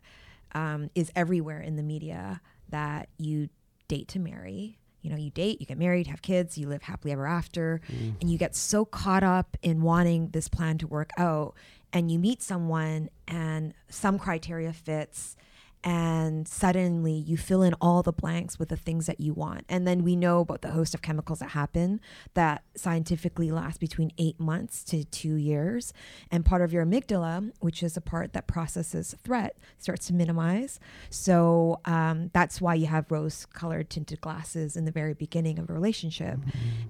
um, 0.54 0.90
is 0.96 1.12
everywhere 1.16 1.62
in 1.62 1.76
the 1.76 1.84
media 1.84 2.42
that 2.70 3.10
you 3.18 3.50
date 3.88 4.08
to 4.10 4.20
marry. 4.20 4.78
You 5.02 5.10
know, 5.10 5.16
you 5.18 5.30
date, 5.30 5.62
you 5.62 5.66
get 5.66 5.78
married, 5.78 6.08
have 6.08 6.22
kids, 6.22 6.58
you 6.58 6.68
live 6.68 6.82
happily 6.84 7.14
ever 7.14 7.26
after, 7.26 7.80
and 8.20 8.30
you 8.30 8.38
get 8.38 8.54
so 8.56 8.84
caught 8.84 9.24
up 9.24 9.56
in 9.62 9.82
wanting 9.82 10.30
this 10.32 10.50
plan 10.50 10.78
to 10.80 10.88
work 10.88 11.12
out, 11.18 11.56
and 11.94 12.12
you 12.12 12.20
meet 12.20 12.42
someone, 12.44 13.10
and 13.26 13.74
some 13.88 14.20
criteria 14.20 14.74
fits, 14.74 15.38
and 15.84 16.48
suddenly 16.48 17.14
you 17.14 17.38
fill 17.38 17.62
in 17.62 17.74
all 17.76 18.04
the 18.04 18.12
blanks 18.12 18.60
with 18.60 18.68
the 18.68 18.76
things 18.76 19.06
that 19.06 19.22
you 19.22 19.34
want. 19.34 19.64
And 19.70 19.88
then 19.88 20.04
we 20.04 20.16
know 20.16 20.42
about 20.42 20.62
the 20.62 20.72
host 20.72 20.94
of 20.94 21.02
chemicals 21.02 21.40
that 21.40 21.52
happen 21.52 22.02
that 22.34 22.64
scientifically 22.76 23.50
last 23.50 23.80
between 23.80 24.12
eight 24.18 24.40
months 24.40 24.84
to 24.86 25.06
two 25.06 25.36
years. 25.36 25.94
And 26.30 26.46
part 26.46 26.62
of 26.62 26.74
your 26.74 26.86
amygdala, 26.86 27.52
which 27.60 27.82
is 27.82 27.96
a 27.96 28.02
part 28.02 28.34
that 28.34 28.46
processes 28.46 29.16
threat, 29.24 29.58
starts 29.78 30.08
to 30.08 30.14
minimize. 30.14 30.82
So 31.10 31.80
um, 31.86 32.30
that's 32.34 32.60
why 32.60 32.74
you 32.74 32.88
have 32.88 33.10
rose 33.10 33.46
colored 33.46 33.90
tinted 33.90 34.20
glasses 34.20 34.76
in 34.76 34.84
the 34.84 34.92
very 34.92 35.14
beginning 35.14 35.60
of 35.60 35.70
a 35.70 35.74
relationship. 35.74 36.40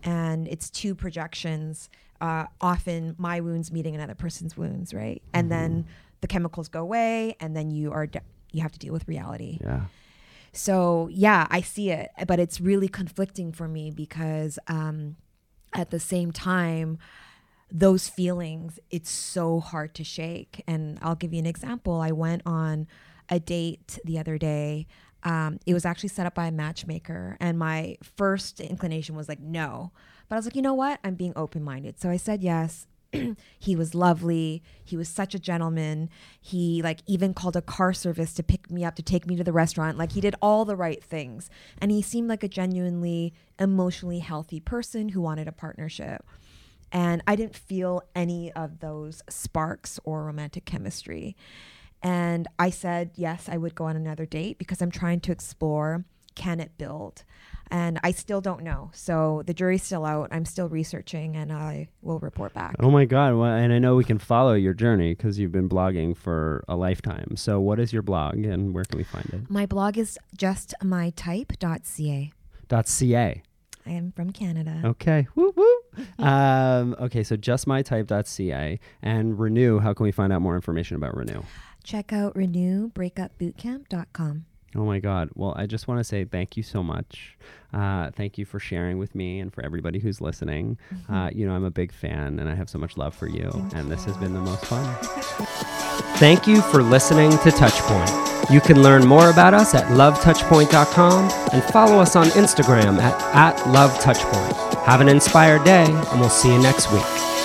And 0.03 0.47
it's 0.47 0.69
two 0.69 0.95
projections, 0.95 1.89
uh, 2.21 2.45
often 2.59 3.15
my 3.19 3.39
wounds 3.39 3.71
meeting 3.71 3.93
another 3.93 4.15
person's 4.15 4.57
wounds, 4.57 4.93
right? 4.95 5.21
And 5.33 5.51
then 5.51 5.85
the 6.21 6.27
chemicals 6.27 6.67
go 6.67 6.81
away, 6.81 7.35
and 7.39 7.55
then 7.55 7.69
you 7.69 7.91
are. 7.91 8.07
De- 8.07 8.21
you 8.51 8.61
have 8.61 8.71
to 8.71 8.79
deal 8.79 8.93
with 8.93 9.07
reality. 9.07 9.59
Yeah. 9.61 9.81
So 10.51 11.09
yeah, 11.11 11.47
I 11.49 11.61
see 11.61 11.91
it, 11.91 12.11
but 12.27 12.39
it's 12.39 12.59
really 12.59 12.87
conflicting 12.87 13.51
for 13.51 13.67
me 13.67 13.91
because 13.91 14.57
um, 14.67 15.15
at 15.73 15.91
the 15.91 15.99
same 15.99 16.31
time, 16.31 16.97
those 17.71 18.07
feelings, 18.07 18.79
it's 18.89 19.11
so 19.11 19.59
hard 19.59 19.93
to 19.95 20.03
shake. 20.03 20.63
And 20.67 20.97
I'll 21.01 21.15
give 21.15 21.33
you 21.33 21.39
an 21.39 21.45
example. 21.45 22.01
I 22.01 22.11
went 22.11 22.41
on 22.45 22.87
a 23.29 23.39
date 23.39 23.99
the 24.03 24.17
other 24.17 24.37
day. 24.37 24.87
Um, 25.23 25.59
it 25.65 25.73
was 25.73 25.85
actually 25.85 26.09
set 26.09 26.25
up 26.25 26.33
by 26.33 26.47
a 26.47 26.51
matchmaker, 26.51 27.35
and 27.41 27.59
my 27.59 27.97
first 28.15 28.61
inclination 28.61 29.15
was 29.15 29.27
like, 29.27 29.41
no. 29.41 29.91
But 30.27 30.35
I 30.35 30.39
was 30.39 30.45
like, 30.45 30.55
you 30.55 30.61
know 30.61 30.73
what? 30.73 30.99
I'm 31.03 31.15
being 31.15 31.33
open 31.35 31.61
minded. 31.61 31.99
So 31.99 32.09
I 32.09 32.17
said 32.17 32.41
yes. 32.41 32.87
he 33.59 33.75
was 33.75 33.95
lovely. 33.95 34.63
He 34.83 34.95
was 34.97 35.09
such 35.09 35.33
a 35.33 35.39
gentleman. 35.39 36.09
He 36.39 36.81
like 36.81 36.99
even 37.07 37.33
called 37.33 37.55
a 37.55 37.61
car 37.61 37.93
service 37.93 38.33
to 38.35 38.43
pick 38.43 38.69
me 38.69 38.83
up 38.83 38.95
to 38.95 39.03
take 39.03 39.25
me 39.25 39.35
to 39.35 39.43
the 39.43 39.53
restaurant. 39.53 39.97
Like 39.97 40.11
he 40.11 40.21
did 40.21 40.35
all 40.41 40.65
the 40.65 40.75
right 40.75 41.03
things. 41.03 41.49
And 41.79 41.91
he 41.91 42.01
seemed 42.01 42.29
like 42.29 42.43
a 42.43 42.47
genuinely 42.47 43.33
emotionally 43.59 44.19
healthy 44.19 44.59
person 44.59 45.09
who 45.09 45.21
wanted 45.21 45.47
a 45.47 45.51
partnership. 45.51 46.25
And 46.91 47.21
I 47.27 47.35
didn't 47.35 47.55
feel 47.55 48.03
any 48.15 48.51
of 48.53 48.79
those 48.79 49.21
sparks 49.29 49.99
or 50.03 50.23
romantic 50.23 50.65
chemistry. 50.65 51.35
And 52.01 52.47
I 52.57 52.69
said, 52.69 53.11
yes, 53.15 53.47
I 53.49 53.57
would 53.57 53.75
go 53.75 53.85
on 53.85 53.95
another 53.95 54.25
date 54.25 54.57
because 54.57 54.81
I'm 54.81 54.91
trying 54.91 55.19
to 55.21 55.31
explore 55.31 56.05
can 56.35 56.61
it 56.61 56.77
build? 56.77 57.23
And 57.71 57.99
I 58.03 58.11
still 58.11 58.41
don't 58.41 58.63
know. 58.63 58.89
So 58.93 59.43
the 59.45 59.53
jury's 59.53 59.83
still 59.83 60.05
out. 60.05 60.29
I'm 60.31 60.45
still 60.45 60.69
researching 60.69 61.35
and 61.35 61.51
I 61.53 61.89
will 62.01 62.17
report 62.19 62.53
back. 62.53 62.75
Oh 62.79 62.89
my 62.89 63.05
God. 63.05 63.35
Well, 63.35 63.51
and 63.51 63.71
I 63.71 63.77
know 63.79 63.95
we 63.95 64.03
can 64.03 64.17
follow 64.17 64.53
your 64.53 64.73
journey 64.73 65.13
because 65.13 65.37
you've 65.37 65.51
been 65.51 65.69
blogging 65.69 66.17
for 66.17 66.63
a 66.67 66.75
lifetime. 66.75 67.35
So, 67.35 67.59
what 67.59 67.79
is 67.79 67.93
your 67.93 68.01
blog 68.01 68.43
and 68.43 68.73
where 68.73 68.85
can 68.85 68.97
we 68.97 69.03
find 69.03 69.25
it? 69.33 69.41
My 69.49 69.65
blog 69.67 69.97
is 69.97 70.17
justmytype.ca. 70.35 72.31
.ca. 72.85 73.41
I 73.85 73.91
am 73.91 74.11
from 74.11 74.31
Canada. 74.31 74.81
Okay. 74.85 75.27
Woo 75.35 75.53
woo. 75.55 75.77
um, 76.25 76.95
okay. 76.99 77.23
So, 77.23 77.37
justmytype.ca 77.37 78.79
and 79.01 79.39
Renew. 79.39 79.79
How 79.79 79.93
can 79.93 80.03
we 80.03 80.11
find 80.11 80.33
out 80.33 80.41
more 80.41 80.55
information 80.55 80.97
about 80.97 81.15
Renew? 81.15 81.43
Check 81.83 82.11
out 82.13 82.35
renewbreakupbootcamp.com. 82.35 84.45
Oh 84.75 84.85
my 84.85 84.99
God. 84.99 85.29
Well, 85.33 85.53
I 85.57 85.65
just 85.65 85.87
want 85.87 85.99
to 85.99 86.03
say 86.03 86.25
thank 86.25 86.55
you 86.55 86.63
so 86.63 86.83
much. 86.83 87.37
Uh, 87.73 88.11
thank 88.11 88.37
you 88.37 88.45
for 88.45 88.59
sharing 88.59 88.97
with 88.99 89.15
me 89.15 89.39
and 89.39 89.53
for 89.53 89.63
everybody 89.63 89.99
who's 89.99 90.21
listening. 90.21 90.77
Uh, 91.09 91.29
you 91.33 91.47
know, 91.47 91.53
I'm 91.53 91.63
a 91.63 91.71
big 91.71 91.91
fan 91.91 92.39
and 92.39 92.47
I 92.49 92.55
have 92.55 92.69
so 92.69 92.77
much 92.77 92.97
love 92.97 93.15
for 93.15 93.27
you, 93.27 93.49
and 93.73 93.91
this 93.91 94.05
has 94.05 94.15
been 94.17 94.33
the 94.33 94.41
most 94.41 94.65
fun. 94.65 94.95
Thank 96.17 96.47
you 96.47 96.61
for 96.61 96.83
listening 96.83 97.31
to 97.31 97.49
Touchpoint. 97.49 98.51
You 98.51 98.61
can 98.61 98.81
learn 98.81 99.05
more 99.05 99.29
about 99.29 99.53
us 99.53 99.75
at 99.75 99.85
lovetouchpoint.com 99.85 101.29
and 101.53 101.63
follow 101.65 101.99
us 101.99 102.15
on 102.15 102.27
Instagram 102.27 102.99
at, 102.99 103.21
at 103.35 103.57
lovetouchpoint. 103.65 104.83
Have 104.85 105.01
an 105.01 105.09
inspired 105.09 105.63
day, 105.63 105.85
and 105.85 106.19
we'll 106.19 106.29
see 106.29 106.51
you 106.51 106.59
next 106.61 106.91
week. 106.91 107.38